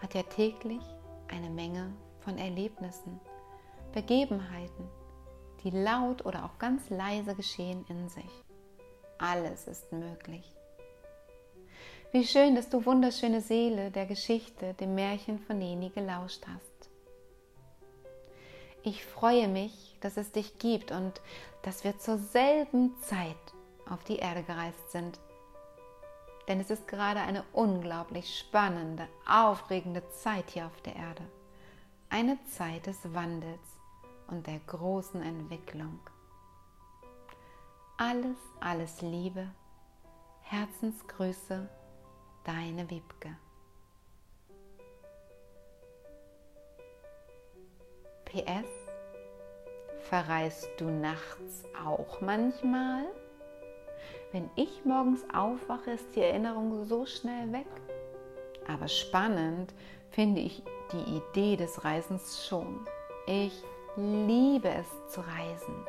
hat 0.00 0.14
ja 0.14 0.22
täglich 0.22 0.82
eine 1.28 1.50
Menge 1.50 1.92
von 2.20 2.38
Erlebnissen, 2.38 3.20
Begebenheiten, 3.92 4.88
die 5.62 5.70
laut 5.70 6.24
oder 6.24 6.44
auch 6.44 6.58
ganz 6.58 6.88
leise 6.90 7.34
geschehen 7.34 7.84
in 7.88 8.08
sich. 8.08 8.44
Alles 9.20 9.66
ist 9.66 9.92
möglich. 9.92 10.50
Wie 12.10 12.26
schön, 12.26 12.54
dass 12.54 12.70
du 12.70 12.86
wunderschöne 12.86 13.42
Seele 13.42 13.90
der 13.90 14.06
Geschichte, 14.06 14.72
dem 14.74 14.94
Märchen 14.94 15.38
von 15.38 15.58
Neni 15.58 15.90
gelauscht 15.90 16.42
hast. 16.46 16.90
Ich 18.82 19.04
freue 19.04 19.46
mich, 19.46 19.94
dass 20.00 20.16
es 20.16 20.32
dich 20.32 20.58
gibt 20.58 20.90
und 20.90 21.20
dass 21.62 21.84
wir 21.84 21.98
zur 21.98 22.16
selben 22.16 22.96
Zeit 23.02 23.36
auf 23.90 24.02
die 24.04 24.16
Erde 24.16 24.42
gereist 24.42 24.90
sind. 24.90 25.20
Denn 26.48 26.58
es 26.58 26.70
ist 26.70 26.88
gerade 26.88 27.20
eine 27.20 27.44
unglaublich 27.52 28.38
spannende, 28.38 29.06
aufregende 29.28 30.02
Zeit 30.12 30.48
hier 30.48 30.64
auf 30.64 30.80
der 30.80 30.96
Erde. 30.96 31.22
Eine 32.08 32.38
Zeit 32.46 32.86
des 32.86 32.96
Wandels 33.12 33.76
und 34.28 34.46
der 34.46 34.60
großen 34.66 35.20
Entwicklung. 35.20 36.00
Alles, 38.02 38.38
alles 38.60 39.02
Liebe, 39.02 39.46
Herzensgrüße 40.40 41.68
deine 42.44 42.88
Wiebke. 42.88 43.36
PS, 48.24 48.70
verreist 50.08 50.66
du 50.78 50.86
nachts 50.86 51.64
auch 51.86 52.22
manchmal? 52.22 53.04
Wenn 54.32 54.48
ich 54.56 54.82
morgens 54.86 55.22
aufwache, 55.34 55.90
ist 55.90 56.16
die 56.16 56.22
Erinnerung 56.22 56.86
so 56.86 57.04
schnell 57.04 57.52
weg. 57.52 57.68
Aber 58.66 58.88
spannend 58.88 59.74
finde 60.08 60.40
ich 60.40 60.62
die 60.90 61.18
Idee 61.18 61.58
des 61.58 61.84
Reisens 61.84 62.46
schon. 62.48 62.80
Ich 63.26 63.62
liebe 63.94 64.70
es 64.70 64.86
zu 65.12 65.20
reisen. 65.20 65.84